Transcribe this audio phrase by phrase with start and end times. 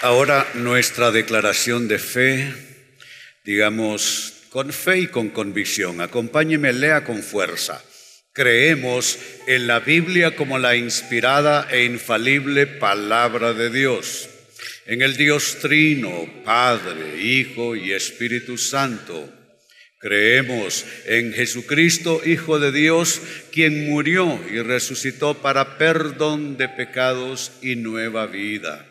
[0.00, 2.54] Ahora nuestra declaración de fe,
[3.42, 6.00] digamos, con fe y con convicción.
[6.00, 7.82] Acompáñeme, lea con fuerza.
[8.32, 9.18] Creemos
[9.48, 14.28] en la Biblia como la inspirada e infalible palabra de Dios,
[14.86, 19.28] en el Dios Trino, Padre, Hijo y Espíritu Santo.
[19.98, 23.20] Creemos en Jesucristo, Hijo de Dios,
[23.50, 28.87] quien murió y resucitó para perdón de pecados y nueva vida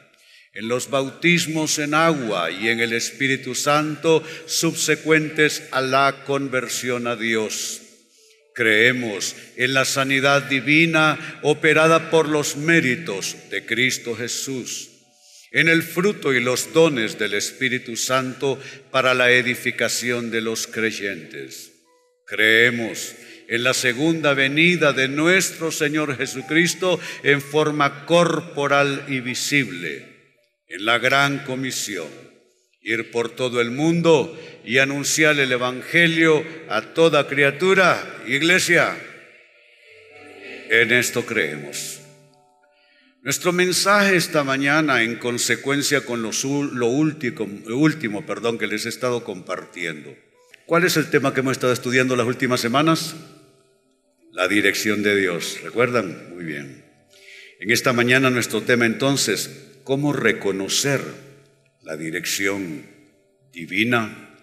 [0.58, 7.16] en los bautismos en agua y en el Espíritu Santo subsecuentes a la conversión a
[7.16, 7.82] Dios.
[8.56, 14.90] Creemos en la sanidad divina operada por los méritos de Cristo Jesús,
[15.52, 21.72] en el fruto y los dones del Espíritu Santo para la edificación de los creyentes.
[22.26, 23.14] Creemos
[23.48, 30.17] en la segunda venida de nuestro Señor Jesucristo en forma corporal y visible
[30.68, 32.08] en la gran comisión,
[32.82, 38.22] ir por todo el mundo y anunciar el Evangelio a toda criatura.
[38.28, 38.98] Iglesia,
[40.70, 42.02] en esto creemos.
[43.24, 46.32] Nuestro mensaje esta mañana, en consecuencia con lo,
[46.74, 50.16] lo último, último perdón, que les he estado compartiendo.
[50.66, 53.16] ¿Cuál es el tema que hemos estado estudiando las últimas semanas?
[54.32, 55.60] La dirección de Dios.
[55.64, 56.34] ¿Recuerdan?
[56.34, 56.86] Muy bien.
[57.60, 61.00] En esta mañana nuestro tema entonces, cómo reconocer
[61.82, 62.86] la dirección
[63.54, 64.36] divina.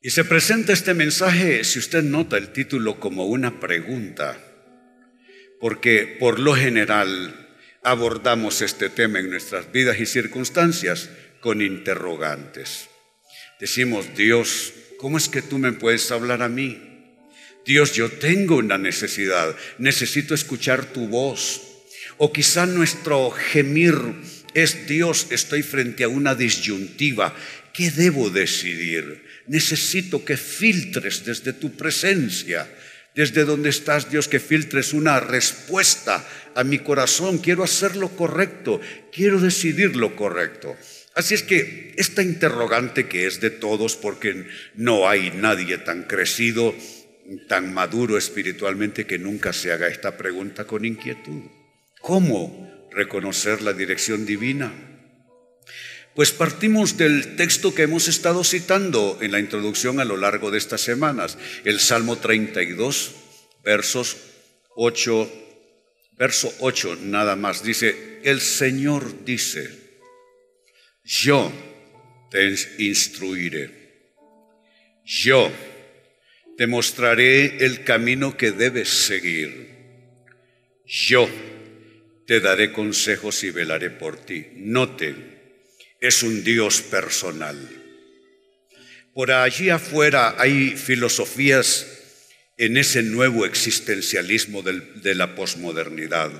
[0.00, 4.38] Y se presenta este mensaje, si usted nota el título, como una pregunta,
[5.60, 7.50] porque por lo general
[7.82, 12.88] abordamos este tema en nuestras vidas y circunstancias con interrogantes.
[13.60, 16.80] Decimos, Dios, ¿cómo es que tú me puedes hablar a mí?
[17.66, 21.69] Dios, yo tengo una necesidad, necesito escuchar tu voz.
[22.20, 23.96] O quizá nuestro gemir
[24.52, 27.32] es Dios, estoy frente a una disyuntiva.
[27.72, 29.24] ¿Qué debo decidir?
[29.48, 32.68] Necesito que filtres desde tu presencia,
[33.16, 36.20] desde donde estás Dios, que filtres una respuesta
[36.54, 37.38] a mi corazón.
[37.38, 40.76] Quiero hacer lo correcto, quiero decidir lo correcto.
[41.14, 44.44] Así es que esta interrogante que es de todos, porque
[44.74, 46.74] no hay nadie tan crecido,
[47.48, 51.59] tan maduro espiritualmente que nunca se haga esta pregunta con inquietud.
[52.00, 54.72] ¿Cómo reconocer la dirección divina?
[56.14, 60.58] Pues partimos del texto que hemos estado citando en la introducción a lo largo de
[60.58, 63.12] estas semanas, el Salmo 32,
[63.62, 64.16] versos
[64.76, 65.32] 8,
[66.18, 67.62] verso 8 nada más.
[67.62, 69.70] Dice, el Señor dice,
[71.04, 71.52] yo
[72.30, 74.14] te instruiré,
[75.04, 75.50] yo
[76.56, 79.70] te mostraré el camino que debes seguir,
[80.86, 81.28] yo
[82.30, 84.46] te daré consejos y velaré por ti.
[84.54, 85.16] Note,
[86.00, 87.58] es un Dios personal.
[89.12, 91.88] Por allí afuera hay filosofías
[92.56, 96.30] en ese nuevo existencialismo de la posmodernidad,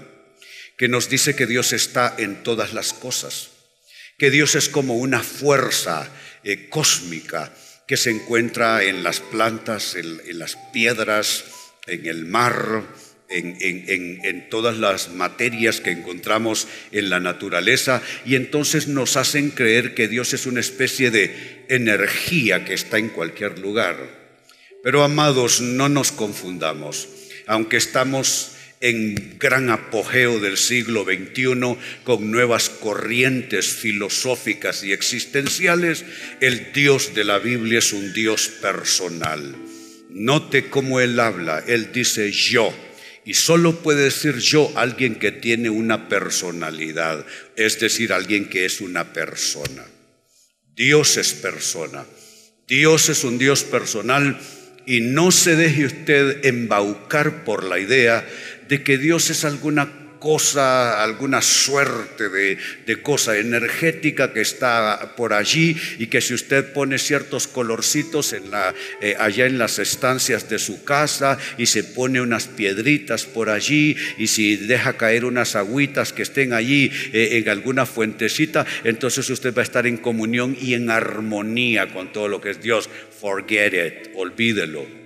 [0.78, 3.48] que nos dice que Dios está en todas las cosas,
[4.16, 6.08] que Dios es como una fuerza
[6.44, 7.52] eh, cósmica
[7.88, 11.46] que se encuentra en las plantas, en las piedras,
[11.88, 12.84] en el mar,
[13.30, 20.08] en, todas las materias que encontramos en la naturaleza y entonces nos hacen creer que
[20.08, 24.20] Dios es una especie de energía que está en cualquier lugar.
[24.82, 27.08] Pero amados, no nos confundamos,
[27.46, 36.04] aunque estamos en gran apogeo del siglo XXI con nuevas corrientes filosóficas y existenciales,
[36.40, 39.54] el Dios de la Biblia es un Dios personal.
[40.08, 42.74] Note cómo Él habla, Él dice yo
[43.30, 47.24] y solo puede decir yo alguien que tiene una personalidad,
[47.54, 49.86] es decir, alguien que es una persona.
[50.74, 52.04] Dios es persona.
[52.66, 54.36] Dios es un Dios personal
[54.84, 58.28] y no se deje usted embaucar por la idea
[58.66, 65.76] de que Dios es alguna cosa, alguna suerte de, cosa energética que está por allí
[65.98, 71.38] y que si usted pone ciertos colorcitos eh, allá en las estancias de su casa
[71.56, 76.52] y se pone unas piedritas por allí y si deja caer unas agüitas que estén
[76.52, 81.92] allí eh, en alguna fuentecita, entonces usted va a estar en comunión y en armonía
[81.92, 82.90] con todo lo que es Dios.
[83.20, 84.99] Forget it, olvídelo.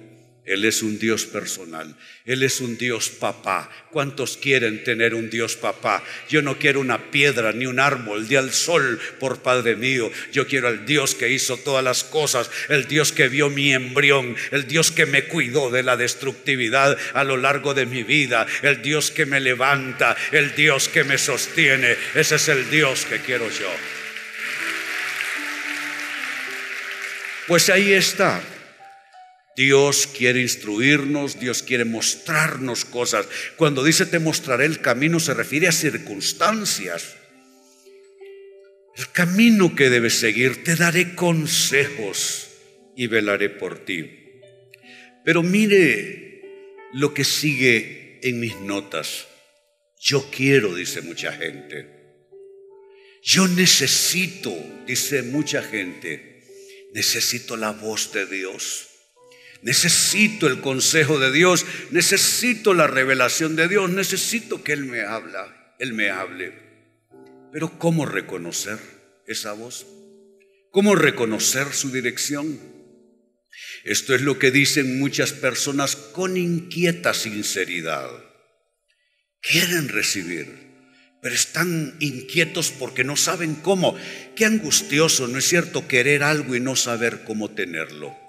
[0.44, 1.96] Él es un Dios personal.
[2.26, 3.70] Él es un Dios papá.
[3.91, 6.05] ¿Cuántos quieren tener un Dios papá?
[6.29, 10.12] Yo no quiero una piedra ni un árbol ni al sol por Padre mío.
[10.32, 14.37] Yo quiero al Dios que hizo todas las cosas, el Dios que vio mi embrión,
[14.50, 18.82] el Dios que me cuidó de la destructividad a lo largo de mi vida, el
[18.82, 21.96] Dios que me levanta, el Dios que me sostiene.
[22.14, 23.70] Ese es el Dios que quiero yo.
[27.46, 28.43] Pues ahí está.
[29.56, 33.27] Dios quiere instruirnos, Dios quiere mostrarnos cosas.
[33.56, 37.17] Cuando dice te mostraré el camino se refiere a circunstancias.
[38.97, 42.49] El camino que debes seguir, te daré consejos
[42.97, 44.09] y velaré por ti.
[45.25, 46.43] Pero mire
[46.93, 49.27] lo que sigue en mis notas.
[50.01, 51.89] Yo quiero, dice mucha gente.
[53.23, 54.55] Yo necesito,
[54.87, 56.43] dice mucha gente,
[56.93, 58.91] necesito la voz de Dios.
[59.64, 65.75] Necesito el consejo de Dios, necesito la revelación de Dios, necesito que Él me habla,
[65.78, 66.52] Él me hable.
[67.50, 68.78] Pero ¿cómo reconocer
[69.26, 69.87] esa voz?
[70.70, 72.61] ¿Cómo reconocer su dirección?
[73.84, 78.10] Esto es lo que dicen muchas personas con inquieta sinceridad.
[79.40, 80.46] Quieren recibir,
[81.22, 83.96] pero están inquietos porque no saben cómo.
[84.37, 85.88] Qué angustioso, ¿no es cierto?
[85.88, 88.24] Querer algo y no saber cómo tenerlo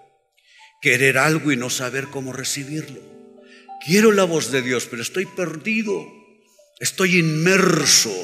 [0.85, 3.01] querer algo y no saber cómo recibirlo.
[3.83, 6.05] Quiero la voz de Dios, pero estoy perdido.
[6.79, 8.15] Estoy inmerso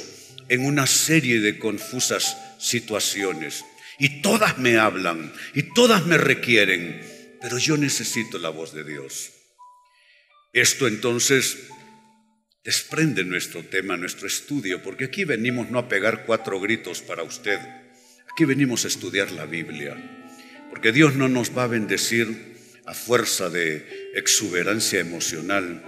[0.48, 3.66] en una serie de confusas situaciones.
[3.98, 7.02] Y todas me hablan y todas me requieren,
[7.42, 9.32] pero yo necesito la voz de Dios.
[10.54, 11.58] Esto entonces
[12.64, 17.58] desprende nuestro tema, nuestro estudio, porque aquí venimos no a pegar cuatro gritos para usted,
[18.32, 19.98] aquí venimos a estudiar la Biblia,
[20.70, 22.51] porque Dios no nos va a bendecir
[22.86, 25.84] a fuerza de exuberancia emocional,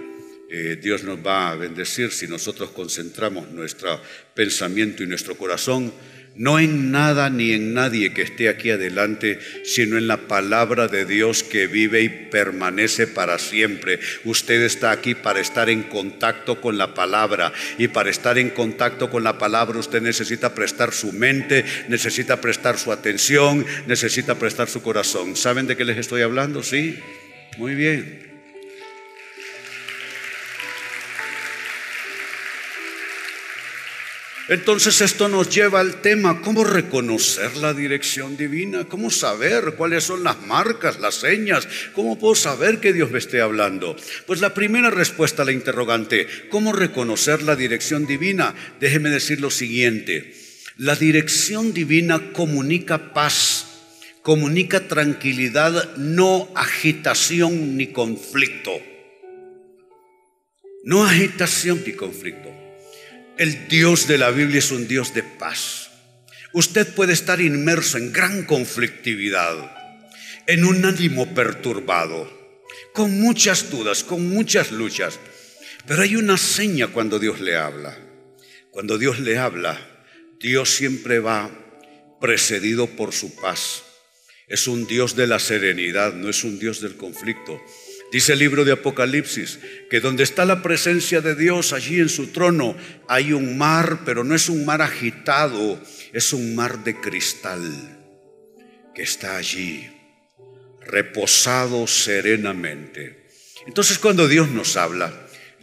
[0.50, 4.00] eh, Dios nos va a bendecir si nosotros concentramos nuestro
[4.34, 5.92] pensamiento y nuestro corazón
[6.36, 11.04] no en nada ni en nadie que esté aquí adelante, sino en la palabra de
[11.04, 14.00] Dios que vive y permanece para siempre.
[14.24, 19.10] Usted está aquí para estar en contacto con la palabra y para estar en contacto
[19.10, 24.82] con la palabra usted necesita prestar su mente, necesita prestar su atención, necesita prestar su
[24.82, 25.36] corazón.
[25.36, 26.62] ¿Saben de qué les estoy hablando?
[26.62, 26.98] Sí.
[27.56, 28.33] Muy bien.
[34.48, 38.84] Entonces esto nos lleva al tema, ¿cómo reconocer la dirección divina?
[38.84, 41.66] ¿Cómo saber cuáles son las marcas, las señas?
[41.94, 43.96] ¿Cómo puedo saber que Dios me esté hablando?
[44.26, 48.54] Pues la primera respuesta a la interrogante, ¿cómo reconocer la dirección divina?
[48.80, 50.34] Déjeme decir lo siguiente,
[50.76, 53.66] la dirección divina comunica paz,
[54.20, 58.72] comunica tranquilidad, no agitación ni conflicto.
[60.82, 62.63] No agitación ni conflicto.
[63.36, 65.90] El Dios de la Biblia es un Dios de paz.
[66.52, 69.56] Usted puede estar inmerso en gran conflictividad,
[70.46, 72.30] en un ánimo perturbado,
[72.92, 75.18] con muchas dudas, con muchas luchas.
[75.84, 77.98] Pero hay una seña cuando Dios le habla.
[78.70, 79.80] Cuando Dios le habla,
[80.38, 81.50] Dios siempre va
[82.20, 83.82] precedido por su paz.
[84.46, 87.60] Es un Dios de la serenidad, no es un Dios del conflicto.
[88.14, 89.58] Dice el libro de Apocalipsis
[89.90, 92.76] que donde está la presencia de Dios, allí en su trono,
[93.08, 97.60] hay un mar, pero no es un mar agitado, es un mar de cristal
[98.94, 99.90] que está allí,
[100.86, 103.26] reposado serenamente.
[103.66, 105.12] Entonces cuando Dios nos habla,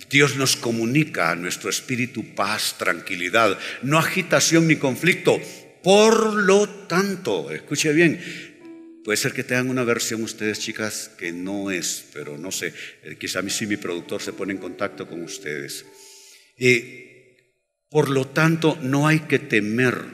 [0.10, 5.40] Dios nos comunica a nuestro espíritu paz, tranquilidad, no agitación ni conflicto.
[5.82, 8.51] Por lo tanto, escuche bien,
[9.04, 12.74] Puede ser que tengan una versión ustedes, chicas, que no es, pero no sé.
[13.04, 15.86] Eh, quizá si mi productor se pone en contacto con ustedes.
[16.58, 17.12] Y
[17.90, 20.06] por lo tanto, no hay que temer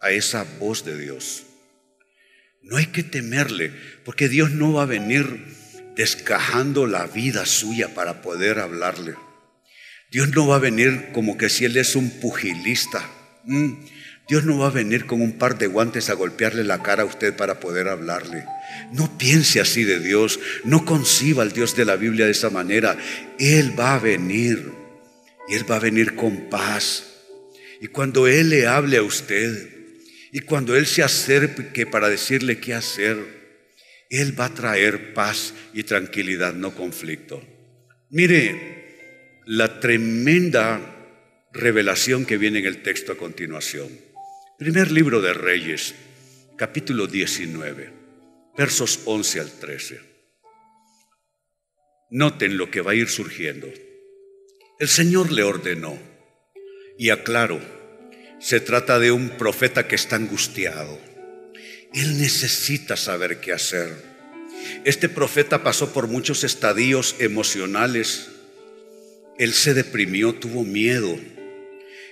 [0.00, 1.44] a esa voz de Dios.
[2.62, 3.72] No hay que temerle,
[4.04, 5.44] porque Dios no va a venir
[5.96, 9.14] descajando la vida suya para poder hablarle.
[10.10, 13.06] Dios no va a venir como que si Él es un pugilista.
[13.44, 13.74] Mm.
[14.26, 17.06] Dios no va a venir con un par de guantes a golpearle la cara a
[17.06, 18.44] usted para poder hablarle.
[18.92, 22.96] No piense así de Dios, no conciba al Dios de la Biblia de esa manera.
[23.38, 24.72] Él va a venir
[25.48, 27.04] y Él va a venir con paz.
[27.80, 29.70] Y cuando Él le hable a usted,
[30.32, 33.18] y cuando Él se acerque para decirle qué hacer,
[34.08, 37.42] Él va a traer paz y tranquilidad, no conflicto.
[38.08, 40.80] Mire la tremenda
[41.52, 44.03] revelación que viene en el texto a continuación.
[44.64, 45.94] Primer libro de Reyes,
[46.56, 47.92] capítulo 19,
[48.56, 50.00] versos 11 al 13.
[52.08, 53.70] Noten lo que va a ir surgiendo.
[54.80, 55.98] El Señor le ordenó,
[56.96, 57.60] y aclaro,
[58.40, 60.98] se trata de un profeta que está angustiado.
[61.92, 63.90] Él necesita saber qué hacer.
[64.86, 68.30] Este profeta pasó por muchos estadios emocionales.
[69.38, 71.18] Él se deprimió, tuvo miedo.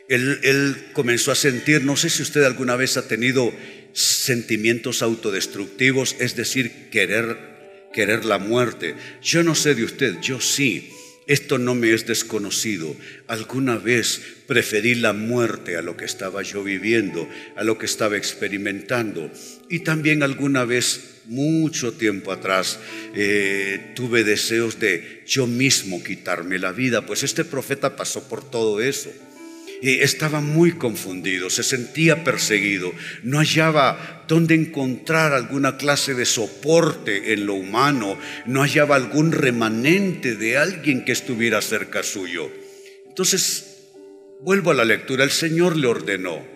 [0.09, 3.53] Él, comenzó a sentir, no sé si usted alguna vez ha tenido
[3.93, 8.95] sentimientos autodestructivos, es decir, querer, querer la muerte.
[9.23, 10.91] Yo no sé de usted, yo sí.
[11.29, 12.97] Esto no me es desconocido.
[13.29, 18.17] Alguna vez preferí la muerte a lo que estaba yo viviendo, a lo que estaba
[18.17, 19.31] experimentando.
[19.71, 22.81] Y también alguna vez, mucho tiempo atrás,
[23.15, 27.07] eh, tuve deseos de yo mismo quitarme la vida.
[27.07, 29.13] Pues este profeta pasó por todo eso
[29.83, 32.93] estaba muy confundido, se sentía perseguido,
[33.25, 40.37] no hallaba dónde encontrar alguna clase de soporte en lo humano, no hallaba algún remanente
[40.37, 42.49] de alguien que estuviera cerca suyo.
[43.09, 43.89] Entonces,
[44.41, 46.47] vuelvo a la lectura, el Señor le ordenó,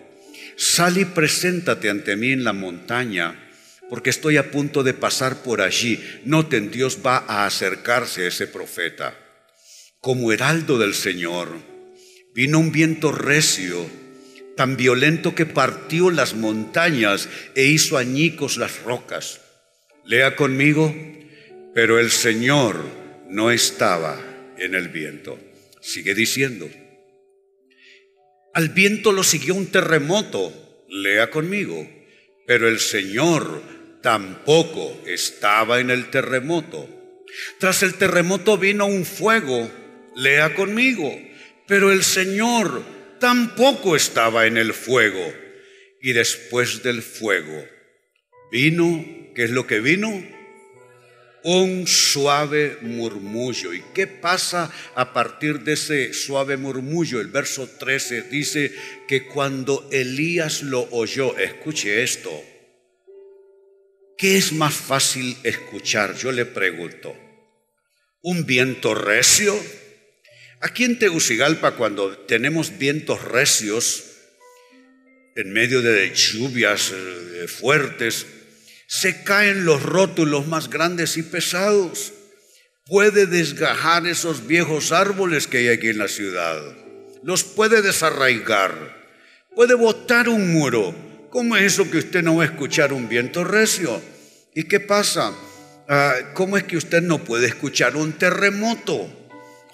[0.55, 3.43] sal y preséntate ante mí en la montaña,
[3.89, 6.01] porque estoy a punto de pasar por allí.
[6.23, 9.17] Noten, Dios va a acercarse a ese profeta
[9.99, 11.76] como heraldo del Señor
[12.37, 13.83] Vino un viento recio,
[14.55, 19.41] tan violento que partió las montañas e hizo añicos las rocas.
[20.05, 20.95] Lea conmigo,
[21.73, 22.79] pero el Señor
[23.27, 24.21] no estaba
[24.55, 25.39] en el viento.
[25.81, 26.69] Sigue diciendo.
[28.53, 30.85] Al viento lo siguió un terremoto.
[30.89, 31.89] Lea conmigo,
[32.45, 33.63] pero el Señor
[34.03, 36.87] tampoco estaba en el terremoto.
[37.59, 39.71] Tras el terremoto vino un fuego.
[40.15, 41.26] Lea conmigo
[41.67, 42.83] pero el Señor
[43.19, 45.33] tampoco estaba en el fuego.
[46.01, 47.65] Y después del fuego
[48.51, 49.05] vino,
[49.35, 50.25] ¿qué es lo que vino?
[51.43, 53.73] Un suave murmullo.
[53.73, 57.19] ¿Y qué pasa a partir de ese suave murmullo?
[57.19, 58.73] El verso 13 dice
[59.07, 62.31] que cuando Elías lo oyó, escuche esto,
[64.17, 66.15] ¿qué es más fácil escuchar?
[66.15, 67.15] Yo le pregunto,
[68.21, 69.57] ¿un viento recio?
[70.59, 74.03] Aquí en Tegucigalpa, cuando tenemos vientos recios,
[75.35, 78.25] en medio de lluvias eh, fuertes,
[78.87, 82.13] se caen los rótulos más grandes y pesados.
[82.87, 86.59] Puede desgajar esos viejos árboles que hay aquí en la ciudad.
[87.21, 88.73] Los puede desarraigar.
[89.53, 90.95] Puede botar un muro.
[91.29, 94.01] ¿Cómo es eso que usted no va a escuchar un viento recio?
[94.55, 95.35] ¿Y qué pasa?
[95.87, 99.26] Ah, ¿Cómo es que usted no puede escuchar un terremoto?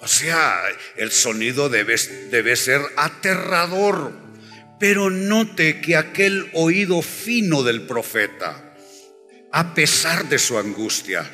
[0.04, 0.60] O sea,
[0.96, 1.96] el sonido debe,
[2.30, 4.12] debe ser aterrador.
[4.78, 8.76] Pero note que aquel oído fino del profeta,
[9.50, 11.30] a pesar de su angustia,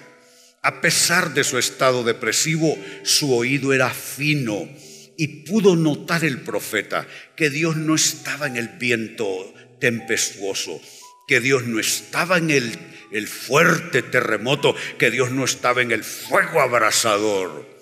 [0.63, 4.69] a pesar de su estado depresivo, su oído era fino
[5.17, 10.81] y pudo notar el profeta que Dios no estaba en el viento tempestuoso,
[11.27, 12.79] que Dios no estaba en el,
[13.11, 17.80] el fuerte terremoto, que Dios no estaba en el fuego abrasador.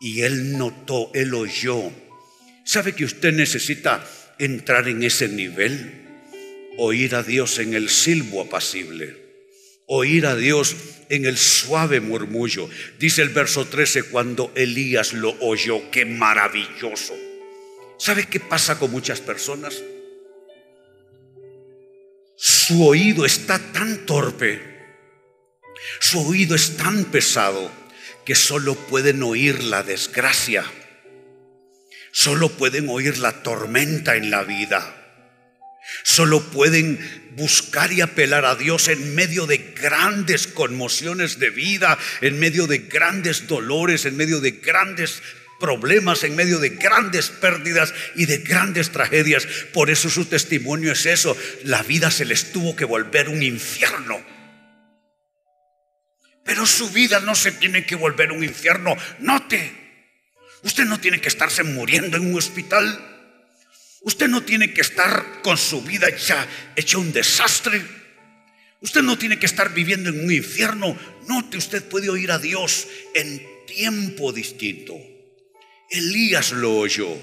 [0.00, 1.90] Y él notó, él oyó.
[2.64, 4.06] ¿Sabe que usted necesita
[4.38, 6.06] entrar en ese nivel?
[6.76, 9.16] Oír a Dios en el silbo apacible.
[9.86, 10.76] Oír a Dios
[11.08, 12.68] en el suave murmullo.
[12.98, 17.14] Dice el verso 13, cuando Elías lo oyó, qué maravilloso.
[17.98, 19.82] ¿Sabe qué pasa con muchas personas?
[22.36, 24.60] Su oído está tan torpe,
[25.98, 27.68] su oído es tan pesado
[28.28, 30.62] que solo pueden oír la desgracia,
[32.12, 34.94] solo pueden oír la tormenta en la vida.
[36.02, 36.98] Solo pueden
[37.36, 42.80] buscar y apelar a Dios en medio de grandes conmociones de vida, en medio de
[42.80, 45.22] grandes dolores, en medio de grandes
[45.58, 49.48] problemas, en medio de grandes pérdidas y de grandes tragedias.
[49.72, 51.34] Por eso su testimonio es eso.
[51.64, 54.22] La vida se les tuvo que volver un infierno.
[56.48, 58.96] Pero su vida no se tiene que volver un infierno.
[59.18, 59.70] Note,
[60.62, 62.98] usted no tiene que estarse muriendo en un hospital.
[64.00, 67.82] Usted no tiene que estar con su vida hecha, hecha un desastre.
[68.80, 70.98] Usted no tiene que estar viviendo en un infierno.
[71.28, 74.94] Note, usted puede oír a Dios en tiempo distinto.
[75.90, 77.14] Elías lo oyó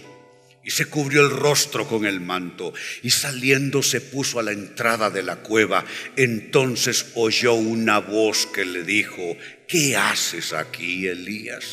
[0.66, 5.12] y se cubrió el rostro con el manto y saliendo se puso a la entrada
[5.12, 5.86] de la cueva.
[6.16, 11.66] Entonces oyó una voz que le dijo, ¿qué haces aquí, Elías?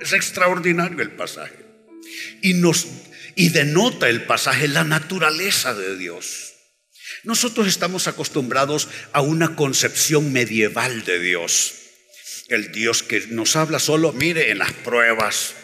[0.00, 1.56] Es extraordinario el pasaje.
[2.40, 2.86] Y nos
[3.34, 6.54] y denota el pasaje la naturaleza de Dios.
[7.24, 11.74] Nosotros estamos acostumbrados a una concepción medieval de Dios.
[12.48, 15.54] El Dios que nos habla solo, mire, en las pruebas.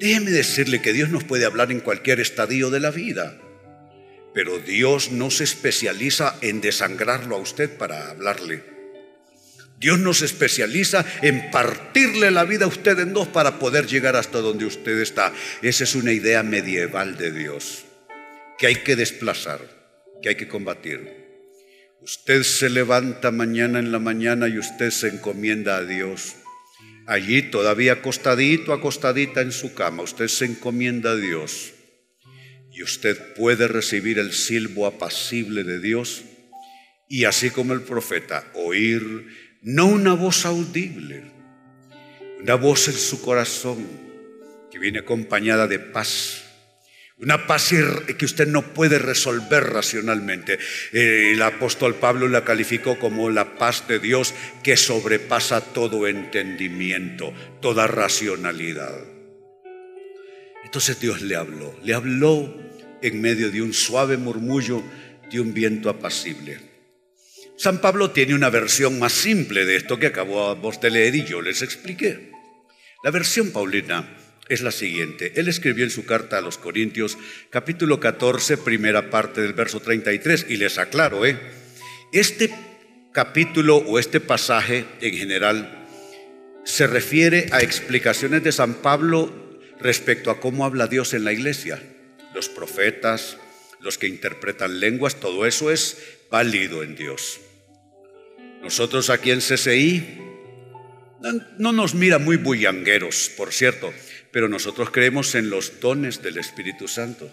[0.00, 3.38] Déjeme decirle que Dios nos puede hablar en cualquier estadio de la vida,
[4.32, 8.64] pero Dios no se especializa en desangrarlo a usted para hablarle.
[9.78, 14.16] Dios no se especializa en partirle la vida a usted en dos para poder llegar
[14.16, 15.34] hasta donde usted está.
[15.60, 17.84] Esa es una idea medieval de Dios
[18.58, 19.60] que hay que desplazar,
[20.22, 21.20] que hay que combatir.
[22.00, 26.36] Usted se levanta mañana en la mañana y usted se encomienda a Dios
[27.06, 31.72] allí todavía acostadito, acostadita en su cama, usted se encomienda a Dios
[32.72, 36.24] y usted puede recibir el silbo apacible de Dios
[37.08, 39.26] y así como el profeta, oír
[39.62, 41.24] no una voz audible,
[42.40, 43.86] una voz en su corazón
[44.70, 46.44] que viene acompañada de paz,
[47.20, 47.70] una paz
[48.16, 50.58] que usted no puede resolver racionalmente.
[50.92, 57.32] Eh, el apóstol Pablo la calificó como la paz de Dios que sobrepasa todo entendimiento,
[57.60, 59.04] toda racionalidad.
[60.64, 62.56] Entonces Dios le habló, le habló
[63.02, 64.82] en medio de un suave murmullo
[65.30, 66.58] de un viento apacible.
[67.56, 71.42] San Pablo tiene una versión más simple de esto que acabamos de leer y yo
[71.42, 72.30] les expliqué.
[73.04, 74.19] La versión paulina
[74.50, 75.32] es la siguiente.
[75.36, 77.16] Él escribió en su carta a los Corintios,
[77.50, 81.38] capítulo 14, primera parte del verso 33, y les aclaro, ¿eh?
[82.12, 82.52] este
[83.12, 85.86] capítulo o este pasaje en general
[86.64, 89.32] se refiere a explicaciones de San Pablo
[89.80, 91.80] respecto a cómo habla Dios en la iglesia.
[92.34, 93.38] Los profetas,
[93.80, 95.96] los que interpretan lenguas, todo eso es
[96.28, 97.40] válido en Dios.
[98.62, 100.18] Nosotros aquí en CCI
[101.58, 103.92] no nos mira muy bullangueros, por cierto
[104.32, 107.30] pero nosotros creemos en los dones del Espíritu Santo.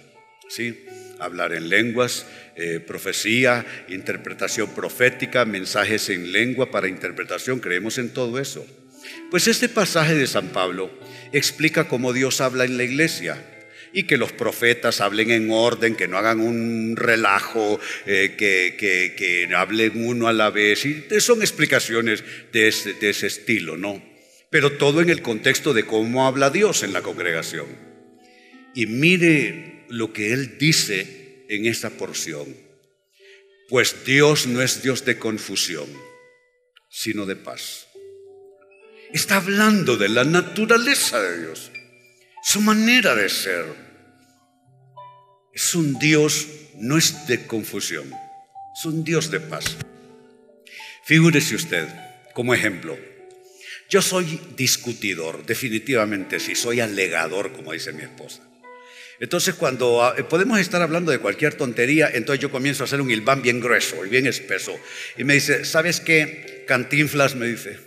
[0.49, 0.85] ¿sí?
[1.19, 2.25] Hablar en lenguas,
[2.55, 8.65] eh, profecía, interpretación profética, mensajes en lengua para interpretación, creemos en todo eso.
[9.29, 10.91] Pues este pasaje de San Pablo
[11.31, 13.43] explica cómo Dios habla en la iglesia
[13.93, 19.55] y que los profetas hablen en orden, que no hagan un relajo, eh, que, que,
[19.55, 20.85] hablen uno a la vez.
[20.85, 24.16] Y son explicaciones de de ese estilo, ¿no?
[24.49, 27.67] Pero todo en el contexto de cómo habla Dios en la congregación.
[28.73, 32.45] Y mire lo que Él dice en esta porción.
[33.69, 35.87] Pues Dios no es Dios de confusión,
[36.89, 37.87] sino de paz.
[39.11, 41.71] Está hablando de la naturaleza de Dios,
[42.43, 43.65] su manera de ser.
[45.53, 48.13] Es un Dios, no es de confusión,
[48.77, 49.75] es un Dios de paz.
[51.05, 51.87] Figúrese usted,
[52.33, 52.97] como ejemplo,
[53.89, 58.43] yo soy discutidor, definitivamente sí, soy alegador, como dice mi esposa.
[59.19, 63.09] Entonces, cuando ah, podemos estar hablando de cualquier tontería, entonces yo comienzo a hacer un
[63.09, 64.77] hilván bien grueso y bien espeso.
[65.17, 66.65] Y me dice, ¿sabes qué?
[66.67, 67.79] Cantinflas me dice.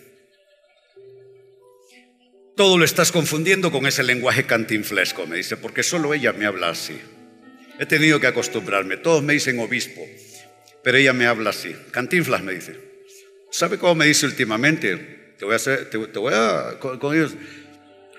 [2.56, 6.70] Todo lo estás confundiendo con ese lenguaje cantinflesco, me dice, porque solo ella me habla
[6.70, 6.98] así.
[7.78, 8.96] He tenido que acostumbrarme.
[8.96, 10.06] Todos me dicen obispo,
[10.82, 11.74] pero ella me habla así.
[11.92, 12.74] Cantinflas me dice.
[13.50, 15.19] ¿Sabe cómo me dice últimamente?
[15.40, 17.34] Te voy a hacer, te, voy a, con, ellos.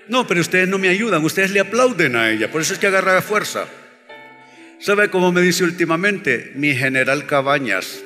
[0.08, 2.88] No, pero ustedes no me ayudan, ustedes le aplauden a ella, por eso es que
[2.88, 3.68] agarra fuerza.
[4.80, 6.50] ¿Sabe cómo me dice últimamente?
[6.56, 8.02] Mi general Cabañas.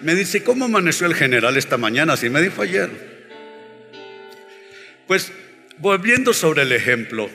[0.00, 2.12] Me dice, ¿cómo amaneció el general esta mañana?
[2.12, 2.88] Así me dijo ayer.
[5.08, 5.32] Pues
[5.78, 7.28] volviendo sobre el ejemplo,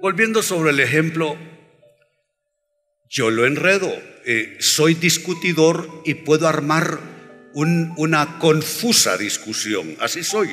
[0.00, 1.38] volviendo sobre el ejemplo,
[3.08, 7.13] yo lo enredo, eh, soy discutidor y puedo armar
[7.54, 9.96] una confusa discusión.
[10.00, 10.50] Así soy.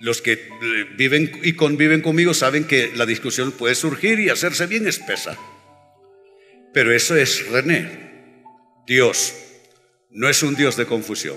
[0.00, 0.38] Los que eh,
[0.96, 5.38] viven y conviven conmigo saben que la discusión puede surgir y hacerse bien espesa.
[6.72, 8.04] Pero eso es René.
[8.86, 9.32] Dios
[10.10, 11.36] no es un Dios de confusión.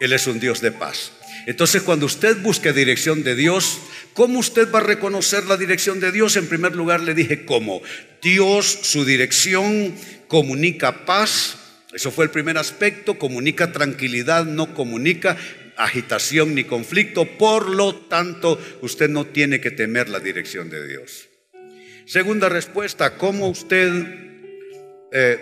[0.00, 1.12] Él es un Dios de paz.
[1.46, 3.78] Entonces, cuando usted busque dirección de Dios,
[4.12, 6.36] ¿cómo usted va a reconocer la dirección de Dios?
[6.36, 7.80] En primer lugar, le dije cómo.
[8.22, 9.94] Dios, su dirección,
[10.28, 11.56] comunica paz,
[11.92, 15.36] eso fue el primer aspecto, comunica tranquilidad, no comunica
[15.76, 21.28] agitación ni conflicto, por lo tanto usted no tiene que temer la dirección de Dios.
[22.04, 23.90] Segunda respuesta, ¿cómo usted,
[25.12, 25.38] eh,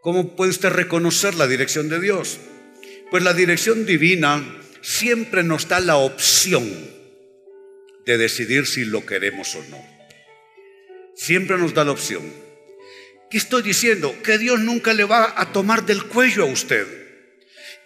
[0.00, 2.38] cómo puede usted reconocer la dirección de Dios?
[3.10, 6.64] Pues la dirección divina siempre nos da la opción
[8.06, 9.82] de decidir si lo queremos o no.
[11.14, 12.22] Siempre nos da la opción.
[13.32, 14.14] ¿Qué estoy diciendo?
[14.22, 16.86] Que Dios nunca le va a tomar del cuello a usted.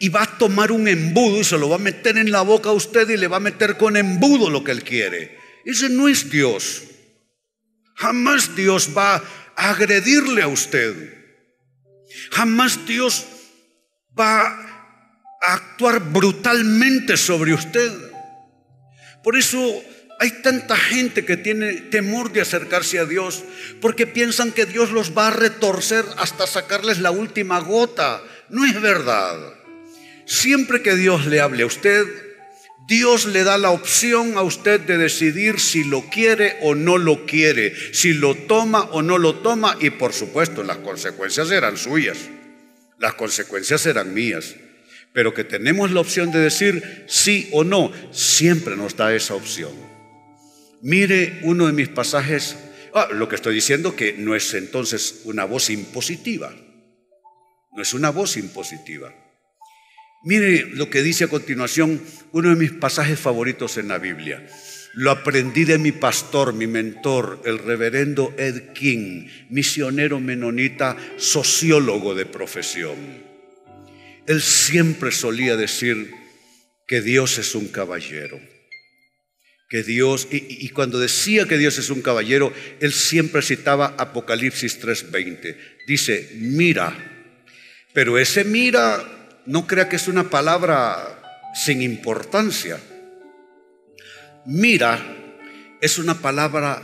[0.01, 2.71] Y va a tomar un embudo y se lo va a meter en la boca
[2.71, 5.39] a usted y le va a meter con embudo lo que él quiere.
[5.65, 6.83] Ese no es Dios.
[7.95, 9.23] Jamás Dios va
[9.55, 11.15] a agredirle a usted.
[12.33, 13.25] Jamás Dios
[14.19, 17.93] va a actuar brutalmente sobre usted.
[19.23, 19.81] Por eso
[20.19, 23.45] hay tanta gente que tiene temor de acercarse a Dios
[23.81, 28.23] porque piensan que Dios los va a retorcer hasta sacarles la última gota.
[28.49, 29.37] No es verdad.
[30.25, 32.07] Siempre que Dios le hable a usted,
[32.89, 37.27] Dios le da la opción a usted de decidir si lo quiere o no lo
[37.27, 42.17] quiere, si lo toma o no lo toma y por supuesto las consecuencias serán suyas,
[42.99, 44.55] las consecuencias serán mías,
[45.13, 49.86] pero que tenemos la opción de decir sí o no, siempre nos da esa opción.
[50.83, 52.57] Mire uno de mis pasajes,
[52.95, 56.55] ah, lo que estoy diciendo que no es entonces una voz impositiva,
[57.75, 59.15] no es una voz impositiva.
[60.25, 64.47] Mire lo que dice a continuación uno de mis pasajes favoritos en la Biblia.
[64.95, 72.25] Lo aprendí de mi pastor, mi mentor, el reverendo Ed King, misionero menonita, sociólogo de
[72.25, 72.97] profesión.
[74.27, 76.12] Él siempre solía decir
[76.87, 78.41] que Dios es un caballero.
[79.69, 85.57] Que Dios, y, cuando decía que Dios es un caballero, él siempre citaba Apocalipsis 3:20.
[85.87, 86.97] Dice, mira,
[87.93, 92.79] pero ese mira no crea que es una palabra sin importancia.
[94.45, 95.01] Mira
[95.81, 96.83] es una palabra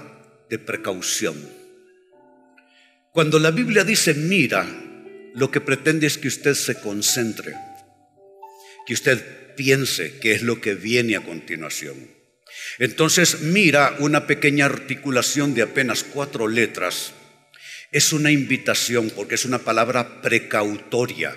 [0.48, 1.36] de precaución.
[3.12, 4.66] Cuando la Biblia dice mira,
[5.34, 7.54] lo que pretende es que usted se concentre,
[8.86, 12.21] que usted piense qué es lo que viene a continuación.
[12.78, 17.12] Entonces, mira una pequeña articulación de apenas cuatro letras.
[17.90, 21.36] Es una invitación porque es una palabra precautoria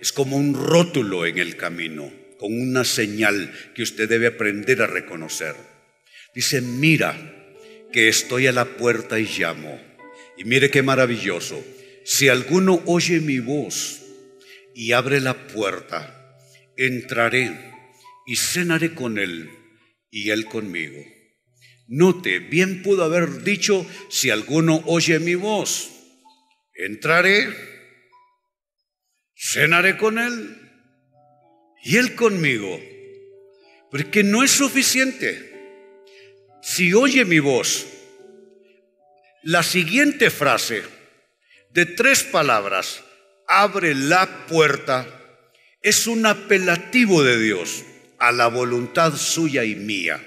[0.00, 4.86] es como un rótulo en el camino, con una señal que usted debe aprender a
[4.86, 5.54] reconocer.
[6.34, 7.34] Dice, mira
[7.92, 9.80] que estoy a la puerta y llamo.
[10.36, 11.64] Y mire qué maravilloso.
[12.04, 14.02] Si alguno oye mi voz
[14.74, 16.36] y abre la puerta,
[16.76, 17.72] entraré
[18.24, 19.50] y cenaré con él
[20.10, 21.04] y él conmigo.
[21.86, 25.90] Note, bien pudo haber dicho, si alguno oye mi voz,
[26.74, 27.78] entraré
[29.38, 30.56] cenaré con Él
[31.82, 32.80] y Él conmigo.
[33.90, 35.44] Porque no es suficiente.
[36.60, 37.86] Si oye mi voz,
[39.42, 40.82] la siguiente frase
[41.70, 43.02] de tres palabras,
[43.46, 45.06] abre la puerta,
[45.80, 47.84] es un apelativo de Dios
[48.18, 50.20] a la voluntad suya y mía.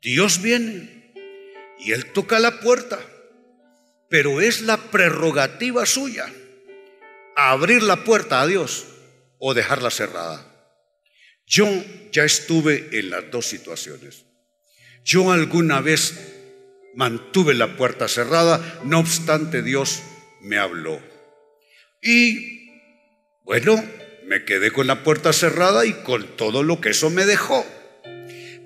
[0.00, 1.12] Dios viene
[1.78, 2.98] y Él toca la puerta,
[4.08, 6.26] pero es la prerrogativa suya
[7.36, 8.86] abrir la puerta a Dios
[9.38, 10.46] o dejarla cerrada.
[11.46, 11.66] Yo
[12.12, 14.24] ya estuve en las dos situaciones.
[15.04, 16.14] Yo alguna vez
[16.94, 20.02] mantuve la puerta cerrada, no obstante Dios
[20.40, 21.00] me habló.
[22.00, 22.70] Y
[23.44, 23.82] bueno,
[24.26, 27.66] me quedé con la puerta cerrada y con todo lo que eso me dejó.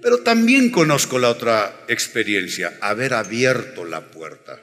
[0.03, 4.62] Pero también conozco la otra experiencia, haber abierto la puerta.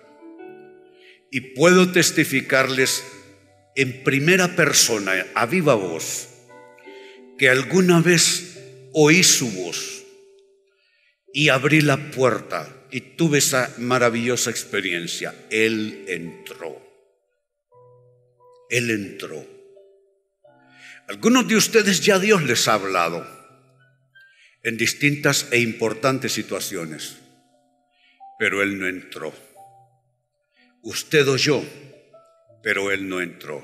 [1.32, 3.04] Y puedo testificarles
[3.76, 6.30] en primera persona, a viva voz,
[7.38, 8.60] que alguna vez
[8.94, 10.04] oí su voz
[11.34, 15.34] y abrí la puerta y tuve esa maravillosa experiencia.
[15.50, 16.80] Él entró.
[18.70, 19.63] Él entró.
[21.08, 23.28] Algunos de ustedes ya Dios les ha hablado
[24.64, 27.18] en distintas e importantes situaciones,
[28.40, 29.34] pero Él no entró.
[30.82, 31.64] Usted o yo
[32.64, 33.62] pero él no entró.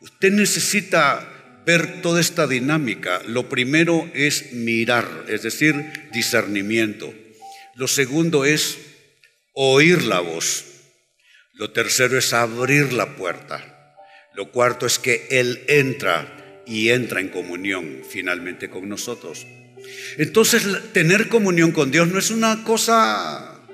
[0.00, 1.28] Usted necesita
[1.66, 3.20] ver toda esta dinámica.
[3.26, 5.74] Lo primero es mirar, es decir,
[6.12, 7.12] discernimiento.
[7.74, 8.78] Lo segundo es
[9.52, 10.64] oír la voz.
[11.52, 13.77] Lo tercero es abrir la puerta.
[14.38, 19.44] Lo cuarto es que Él entra y entra en comunión finalmente con nosotros.
[20.16, 23.66] Entonces, tener comunión con Dios no es una cosa,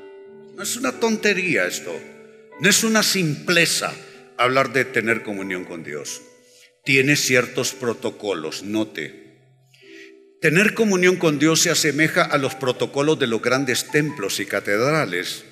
[0.57, 1.95] no es una tontería esto,
[2.63, 3.93] no es una simpleza
[4.39, 6.23] hablar de tener comunión con Dios.
[6.83, 9.51] Tiene ciertos protocolos, note.
[10.41, 15.45] Tener comunión con Dios se asemeja a los protocolos de los grandes templos y catedrales,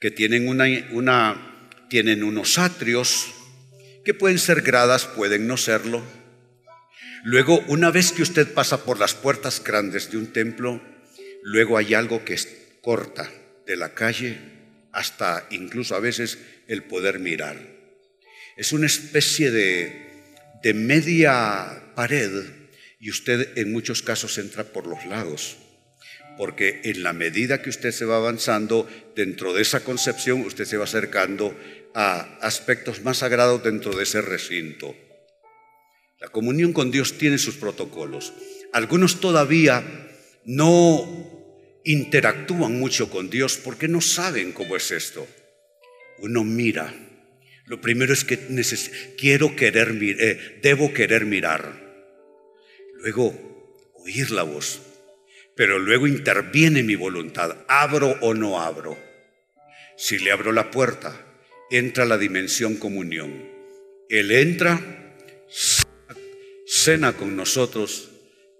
[0.00, 3.32] que tienen, una, tienen unos atrios,
[4.04, 6.02] que pueden ser gradas, pueden no serlo.
[7.24, 10.82] Luego, una vez que usted pasa por las puertas grandes de un templo,
[11.42, 12.36] luego hay algo que
[12.80, 13.30] corta
[13.66, 14.38] de la calle
[14.92, 17.56] hasta incluso a veces el poder mirar.
[18.56, 20.10] Es una especie de,
[20.62, 22.44] de media pared
[22.98, 25.56] y usted en muchos casos entra por los lados
[26.36, 30.76] porque en la medida que usted se va avanzando dentro de esa concepción, usted se
[30.76, 31.56] va acercando
[31.94, 34.94] a aspectos más sagrados dentro de ese recinto.
[36.20, 38.32] La comunión con Dios tiene sus protocolos.
[38.72, 39.82] Algunos todavía
[40.44, 45.26] no interactúan mucho con Dios porque no saben cómo es esto.
[46.18, 46.94] Uno mira.
[47.66, 48.38] Lo primero es que
[49.18, 51.80] quiero querer, eh, debo querer mirar.
[53.00, 54.91] Luego, oír la voz
[55.56, 57.56] pero luego interviene mi voluntad.
[57.68, 58.98] ¿Abro o no abro?
[59.96, 61.14] Si le abro la puerta,
[61.70, 63.50] entra la dimensión comunión.
[64.08, 64.80] Él entra,
[66.66, 68.10] cena con nosotros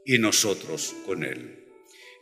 [0.04, 1.61] y nosotros con Él.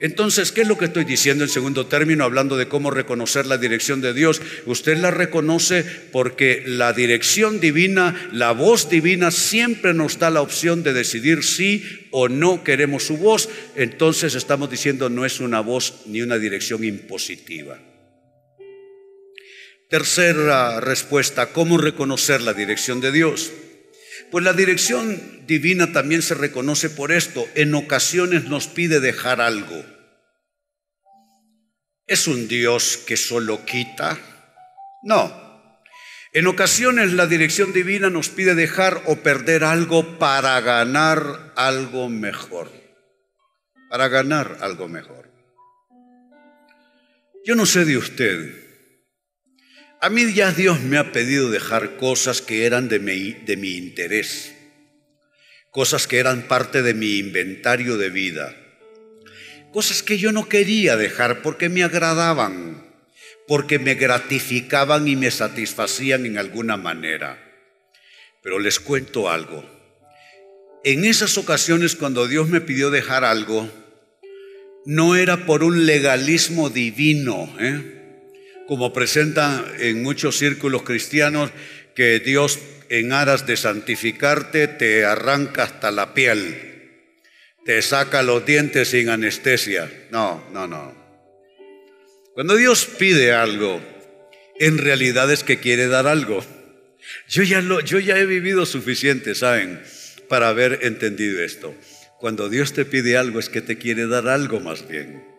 [0.01, 3.59] Entonces, ¿qué es lo que estoy diciendo en segundo término, hablando de cómo reconocer la
[3.59, 4.41] dirección de Dios?
[4.65, 10.83] Usted la reconoce porque la dirección divina, la voz divina, siempre nos da la opción
[10.83, 13.51] de decidir si o no queremos su voz.
[13.77, 17.79] Entonces estamos diciendo no es una voz ni una dirección impositiva.
[19.91, 23.53] Tercera respuesta, ¿cómo reconocer la dirección de Dios?
[24.31, 27.47] Pues la dirección divina también se reconoce por esto.
[27.55, 29.85] En ocasiones nos pide dejar algo.
[32.07, 34.19] ¿Es un Dios que solo quita?
[35.03, 35.51] No.
[36.33, 42.71] En ocasiones la dirección divina nos pide dejar o perder algo para ganar algo mejor.
[43.89, 45.29] Para ganar algo mejor.
[47.45, 48.70] Yo no sé de usted,
[50.03, 54.55] a mí ya Dios me ha pedido dejar cosas que eran de mi, interés,
[55.71, 58.57] cosas que eran parte de mi inventario de vida,
[59.73, 62.83] cosas que yo no quería dejar porque me agradaban,
[63.47, 67.47] porque me gratificaban y me satisfacían en alguna manera.
[68.43, 69.69] Pero les cuento algo.
[70.83, 73.69] En esas ocasiones cuando Dios me pidió dejar algo,
[74.87, 78.00] no era por un legalismo divino, ¿eh?
[78.71, 81.51] Como presentan en muchos círculos cristianos,
[81.97, 87.19] que Dios en aras de santificarte te arranca hasta la piel,
[87.65, 89.91] te saca los dientes sin anestesia.
[90.13, 90.95] No, no, no.
[92.33, 93.81] Cuando Dios pide algo,
[94.61, 96.45] en realidad es que quiere dar algo.
[97.29, 99.83] Yo ya, lo, yo ya he vivido suficiente, ¿saben?
[100.29, 101.75] Para haber entendido esto.
[102.21, 105.30] Cuando Dios te pide algo es que te quiere dar algo más bien.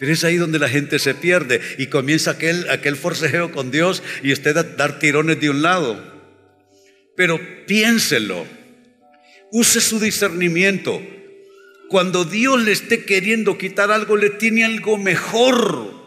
[0.00, 4.02] Pero es ahí donde la gente se pierde y comienza aquel, aquel forcejeo con Dios
[4.22, 6.02] y usted a dar tirones de un lado.
[7.16, 8.46] Pero piénselo,
[9.52, 11.02] use su discernimiento.
[11.90, 16.00] Cuando Dios le esté queriendo quitar algo, le tiene algo mejor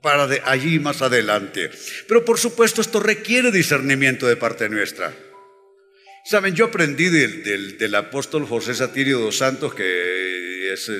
[0.00, 1.72] para de allí más adelante.
[2.06, 5.12] Pero por supuesto esto requiere discernimiento de parte nuestra.
[6.24, 10.90] Saben, yo aprendí del, del apóstol José Satirio dos Santos que es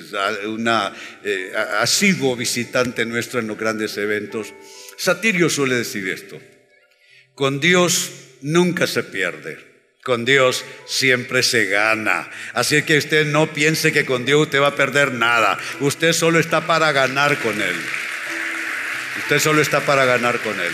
[0.46, 0.92] una
[1.24, 4.52] eh, asiduo visitante nuestro en los grandes eventos.
[4.96, 6.40] Satirio suele decir esto,
[7.34, 8.10] con Dios
[8.42, 9.58] nunca se pierde,
[10.02, 12.30] con Dios siempre se gana.
[12.52, 16.38] Así que usted no piense que con Dios usted va a perder nada, usted solo
[16.38, 17.76] está para ganar con Él.
[19.18, 20.72] Usted solo está para ganar con Él.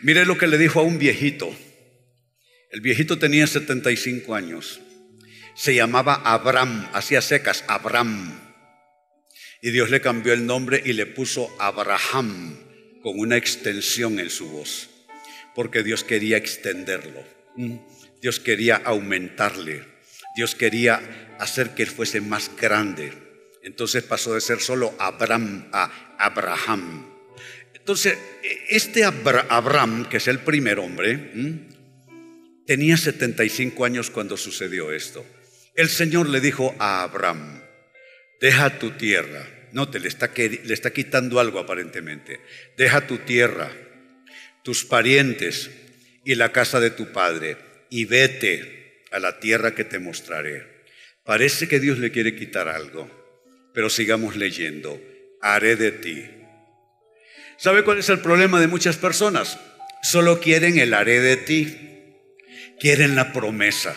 [0.00, 1.56] Mire lo que le dijo a un viejito.
[2.70, 4.80] El viejito tenía 75 años.
[5.54, 8.38] Se llamaba Abraham, hacía secas, Abraham.
[9.62, 12.56] Y Dios le cambió el nombre y le puso Abraham
[13.02, 14.90] con una extensión en su voz,
[15.54, 17.24] porque Dios quería extenderlo.
[18.20, 19.84] Dios quería aumentarle.
[20.36, 23.12] Dios quería hacer que él fuese más grande.
[23.62, 27.06] Entonces pasó de ser solo Abraham a Abraham.
[27.74, 28.18] Entonces,
[28.68, 31.32] este Abraham, que es el primer hombre,
[32.66, 35.24] Tenía 75 años cuando sucedió esto.
[35.76, 37.62] El Señor le dijo a Abraham,
[38.40, 39.46] deja tu tierra.
[39.72, 42.40] No, te le está, le está quitando algo aparentemente.
[42.76, 43.70] Deja tu tierra,
[44.64, 45.70] tus parientes
[46.24, 47.56] y la casa de tu padre
[47.88, 50.66] y vete a la tierra que te mostraré.
[51.24, 53.08] Parece que Dios le quiere quitar algo,
[53.74, 55.00] pero sigamos leyendo.
[55.40, 56.24] Haré de ti.
[57.58, 59.58] ¿Sabe cuál es el problema de muchas personas?
[60.02, 61.86] Solo quieren el haré de ti
[62.78, 63.94] quieren la promesa.